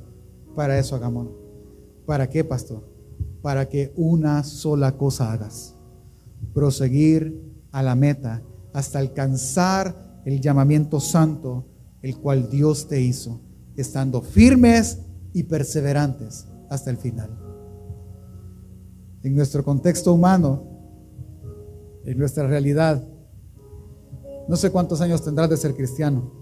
para 0.54 0.78
eso 0.78 0.94
hagámoslo. 0.94 1.36
¿Para 2.06 2.30
qué, 2.30 2.44
pastor? 2.44 2.84
Para 3.42 3.68
que 3.68 3.92
una 3.96 4.44
sola 4.44 4.96
cosa 4.96 5.32
hagas 5.32 5.74
proseguir 6.54 7.48
a 7.78 7.82
la 7.82 7.94
meta 7.94 8.42
hasta 8.72 8.98
alcanzar 8.98 10.20
el 10.24 10.40
llamamiento 10.40 10.98
santo, 10.98 11.64
el 12.02 12.18
cual 12.18 12.50
Dios 12.50 12.88
te 12.88 13.00
hizo, 13.00 13.40
estando 13.76 14.20
firmes 14.20 14.98
y 15.32 15.44
perseverantes 15.44 16.48
hasta 16.68 16.90
el 16.90 16.96
final. 16.96 17.30
En 19.22 19.36
nuestro 19.36 19.64
contexto 19.64 20.12
humano, 20.12 20.64
en 22.04 22.18
nuestra 22.18 22.48
realidad. 22.48 23.06
No 24.48 24.56
sé 24.56 24.70
cuántos 24.70 25.00
años 25.00 25.22
tendrás 25.22 25.48
de 25.48 25.56
ser 25.56 25.74
cristiano. 25.74 26.32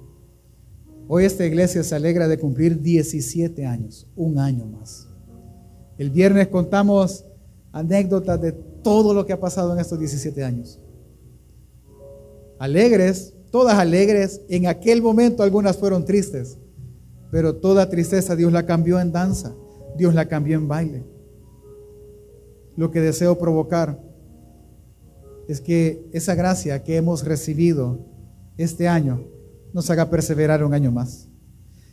Hoy 1.08 1.26
esta 1.26 1.44
iglesia 1.44 1.82
se 1.82 1.94
alegra 1.94 2.28
de 2.28 2.38
cumplir 2.38 2.80
17 2.80 3.66
años, 3.66 4.08
un 4.16 4.38
año 4.38 4.64
más. 4.64 5.06
El 5.98 6.10
viernes 6.10 6.48
contamos 6.48 7.26
anécdotas 7.72 8.40
de 8.40 8.52
todo 8.52 9.12
lo 9.12 9.26
que 9.26 9.34
ha 9.34 9.40
pasado 9.40 9.74
en 9.74 9.80
estos 9.80 9.98
17 9.98 10.42
años. 10.42 10.80
Alegres, 12.58 13.34
todas 13.50 13.78
alegres. 13.78 14.40
En 14.48 14.66
aquel 14.66 15.02
momento 15.02 15.42
algunas 15.42 15.76
fueron 15.76 16.04
tristes, 16.04 16.58
pero 17.30 17.56
toda 17.56 17.88
tristeza 17.88 18.36
Dios 18.36 18.52
la 18.52 18.66
cambió 18.66 19.00
en 19.00 19.12
danza, 19.12 19.54
Dios 19.96 20.14
la 20.14 20.26
cambió 20.26 20.56
en 20.56 20.68
baile. 20.68 21.04
Lo 22.76 22.90
que 22.90 23.00
deseo 23.00 23.38
provocar 23.38 24.00
es 25.48 25.60
que 25.60 26.08
esa 26.12 26.34
gracia 26.34 26.82
que 26.82 26.96
hemos 26.96 27.24
recibido 27.24 28.00
este 28.56 28.88
año 28.88 29.24
nos 29.72 29.90
haga 29.90 30.10
perseverar 30.10 30.64
un 30.64 30.74
año 30.74 30.90
más. 30.90 31.28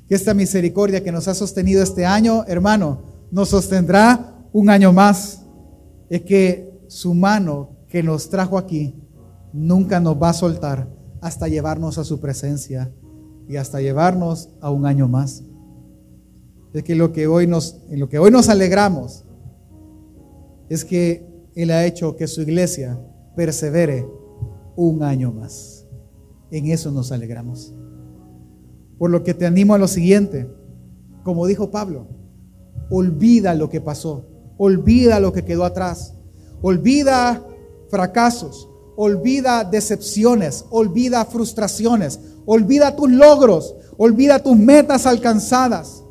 Que 0.08 0.16
esta 0.16 0.34
misericordia 0.34 1.04
que 1.04 1.12
nos 1.12 1.28
ha 1.28 1.34
sostenido 1.34 1.82
este 1.82 2.06
año, 2.06 2.44
hermano, 2.48 3.02
nos 3.32 3.50
sostendrá 3.50 4.48
un 4.52 4.70
año 4.70 4.92
más. 4.92 5.44
Es 6.10 6.22
que 6.22 6.86
su 6.88 7.14
mano 7.14 7.78
que 7.88 8.04
nos 8.04 8.30
trajo 8.30 8.58
aquí 8.58 9.03
nunca 9.54 10.00
nos 10.00 10.22
va 10.22 10.30
a 10.30 10.34
soltar 10.34 10.90
hasta 11.22 11.48
llevarnos 11.48 11.98
a 11.98 12.04
su 12.04 12.20
presencia 12.20 12.92
y 13.48 13.56
hasta 13.56 13.80
llevarnos 13.80 14.50
a 14.60 14.72
un 14.72 14.86
año 14.86 15.08
más. 15.08 15.44
Es 16.74 16.84
que 16.84 16.96
lo 16.96 17.14
que 17.14 17.28
hoy 17.28 17.48
nos, 17.48 17.82
en 17.90 18.00
lo 18.00 18.10
que 18.10 18.20
hoy 18.20 18.32
nos 18.32 18.50
alegramos 18.50 19.24
es 20.70 20.84
que 20.84 21.26
Él 21.56 21.72
ha 21.72 21.86
hecho 21.86 22.16
que 22.16 22.28
su 22.28 22.42
iglesia 22.42 23.00
persevere 23.36 24.08
un 24.76 25.04
año 25.04 25.32
más. 25.32 25.86
En 26.52 26.68
eso 26.68 26.92
nos 26.92 27.12
alegramos. 27.12 27.74
Por 28.98 29.12
lo 29.12 29.24
que 29.24 29.34
te 29.34 29.46
animo 29.46 29.74
a 29.74 29.78
lo 29.78 29.88
siguiente. 29.88 30.50
Como 31.24 31.46
dijo 31.48 31.72
Pablo, 31.72 32.08
olvida 32.90 33.54
lo 33.54 33.70
que 33.70 33.80
pasó, 33.80 34.26
olvida 34.58 35.20
lo 35.20 35.32
que 35.32 35.46
quedó 35.46 35.64
atrás, 35.64 36.16
olvida 36.62 37.42
fracasos, 37.90 38.70
olvida 38.96 39.64
decepciones, 39.64 40.66
olvida 40.70 41.26
frustraciones, 41.26 42.20
olvida 42.46 42.96
tus 42.96 43.12
logros, 43.12 43.76
olvida 43.98 44.40
tus 44.40 44.58
metas 44.58 45.06
alcanzadas. 45.06 46.04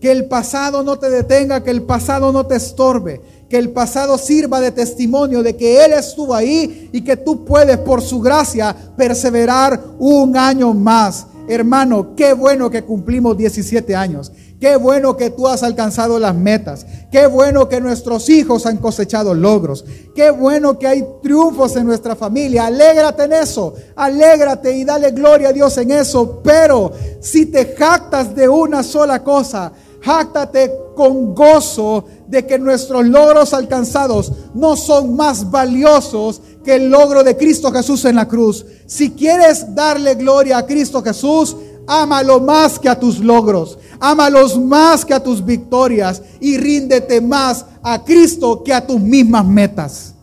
Que 0.00 0.12
el 0.12 0.26
pasado 0.26 0.84
no 0.84 0.98
te 0.98 1.10
detenga, 1.10 1.64
que 1.64 1.70
el 1.70 1.82
pasado 1.82 2.30
no 2.32 2.46
te 2.46 2.54
estorbe, 2.54 3.20
que 3.48 3.58
el 3.58 3.70
pasado 3.70 4.16
sirva 4.16 4.60
de 4.60 4.70
testimonio 4.70 5.42
de 5.42 5.56
que 5.56 5.84
Él 5.84 5.92
estuvo 5.92 6.34
ahí 6.34 6.88
y 6.92 7.00
que 7.02 7.16
tú 7.16 7.44
puedes 7.44 7.78
por 7.78 8.00
su 8.00 8.20
gracia 8.20 8.74
perseverar 8.96 9.82
un 9.98 10.36
año 10.36 10.72
más. 10.72 11.26
Hermano, 11.48 12.14
qué 12.14 12.32
bueno 12.34 12.70
que 12.70 12.84
cumplimos 12.84 13.36
17 13.36 13.96
años. 13.96 14.30
Qué 14.60 14.76
bueno 14.76 15.16
que 15.16 15.30
tú 15.30 15.46
has 15.46 15.62
alcanzado 15.62 16.18
las 16.18 16.34
metas. 16.34 16.84
Qué 17.12 17.26
bueno 17.26 17.68
que 17.68 17.80
nuestros 17.80 18.28
hijos 18.28 18.66
han 18.66 18.78
cosechado 18.78 19.32
logros. 19.34 19.84
Qué 20.14 20.30
bueno 20.30 20.78
que 20.78 20.88
hay 20.88 21.04
triunfos 21.22 21.76
en 21.76 21.86
nuestra 21.86 22.16
familia. 22.16 22.66
Alégrate 22.66 23.24
en 23.24 23.34
eso. 23.34 23.74
Alégrate 23.94 24.76
y 24.76 24.84
dale 24.84 25.12
gloria 25.12 25.50
a 25.50 25.52
Dios 25.52 25.78
en 25.78 25.92
eso. 25.92 26.40
Pero 26.42 26.90
si 27.20 27.46
te 27.46 27.74
jactas 27.76 28.34
de 28.34 28.48
una 28.48 28.82
sola 28.82 29.22
cosa, 29.22 29.72
Jáctate 30.00 30.72
con 30.94 31.34
gozo 31.34 32.04
de 32.26 32.46
que 32.46 32.58
nuestros 32.58 33.06
logros 33.06 33.52
alcanzados 33.52 34.32
no 34.54 34.76
son 34.76 35.16
más 35.16 35.50
valiosos 35.50 36.40
que 36.64 36.76
el 36.76 36.88
logro 36.88 37.24
de 37.24 37.36
Cristo 37.36 37.72
Jesús 37.72 38.04
en 38.04 38.16
la 38.16 38.28
cruz. 38.28 38.64
Si 38.86 39.10
quieres 39.10 39.74
darle 39.74 40.14
gloria 40.14 40.58
a 40.58 40.66
Cristo 40.66 41.02
Jesús, 41.02 41.56
ámalo 41.86 42.40
más 42.40 42.78
que 42.78 42.88
a 42.88 42.98
tus 42.98 43.18
logros, 43.18 43.78
ámalos 44.00 44.58
más 44.58 45.04
que 45.04 45.14
a 45.14 45.22
tus 45.22 45.44
victorias 45.44 46.22
y 46.40 46.56
ríndete 46.56 47.20
más 47.20 47.66
a 47.82 48.04
Cristo 48.04 48.62
que 48.62 48.72
a 48.72 48.86
tus 48.86 49.00
mismas 49.00 49.46
metas. 49.46 50.14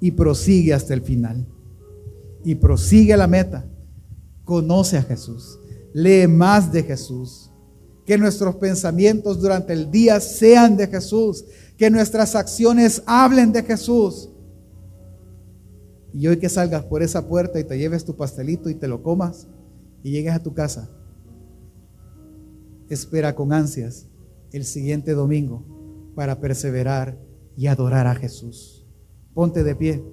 Y 0.00 0.10
prosigue 0.10 0.74
hasta 0.74 0.94
el 0.94 1.02
final. 1.02 1.46
Y 2.44 2.54
prosigue 2.54 3.16
la 3.16 3.26
meta. 3.26 3.64
Conoce 4.44 4.98
a 4.98 5.02
Jesús. 5.02 5.58
Lee 5.92 6.26
más 6.26 6.72
de 6.72 6.82
Jesús 6.82 7.50
que 8.04 8.18
nuestros 8.18 8.56
pensamientos 8.56 9.40
durante 9.40 9.72
el 9.72 9.90
día 9.90 10.20
sean 10.20 10.76
de 10.76 10.86
Jesús. 10.86 11.44
Que 11.76 11.90
nuestras 11.90 12.34
acciones 12.34 13.02
hablen 13.06 13.52
de 13.52 13.62
Jesús. 13.62 14.28
Y 16.12 16.28
hoy 16.28 16.38
que 16.38 16.48
salgas 16.48 16.84
por 16.84 17.02
esa 17.02 17.26
puerta 17.26 17.58
y 17.58 17.64
te 17.64 17.76
lleves 17.76 18.04
tu 18.04 18.14
pastelito 18.14 18.68
y 18.68 18.74
te 18.74 18.86
lo 18.86 19.02
comas 19.02 19.48
y 20.04 20.12
llegues 20.12 20.34
a 20.34 20.42
tu 20.42 20.54
casa, 20.54 20.88
espera 22.88 23.34
con 23.34 23.52
ansias 23.52 24.08
el 24.52 24.64
siguiente 24.64 25.12
domingo 25.12 25.64
para 26.14 26.40
perseverar 26.40 27.18
y 27.56 27.66
adorar 27.66 28.06
a 28.06 28.14
Jesús. 28.14 28.86
Ponte 29.32 29.64
de 29.64 29.74
pie, 29.74 30.04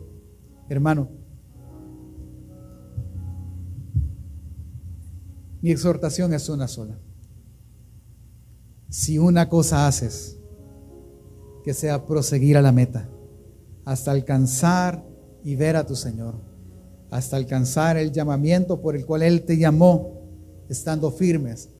hermano. 0.70 1.10
Mi 5.62 5.72
exhortación 5.72 6.34
es 6.34 6.50
una 6.50 6.68
sola 6.68 6.98
si 8.92 9.18
una 9.18 9.48
cosa 9.48 9.88
haces, 9.88 10.38
que 11.64 11.74
sea 11.74 12.06
proseguir 12.06 12.58
a 12.58 12.62
la 12.62 12.74
meta, 12.74 13.10
hasta 13.86 14.12
alcanzar 14.12 15.08
y 15.46 15.56
ver 15.56 15.78
a 15.78 15.86
tu 15.86 15.96
Señor, 15.96 16.36
hasta 17.10 17.38
alcanzar 17.38 17.96
el 17.96 18.12
llamamiento 18.12 18.82
por 18.82 18.98
el 18.98 19.06
cual 19.06 19.24
Él 19.24 19.44
te 19.44 19.58
llamó, 19.58 20.20
estando 20.68 21.10
firmes 21.10 21.70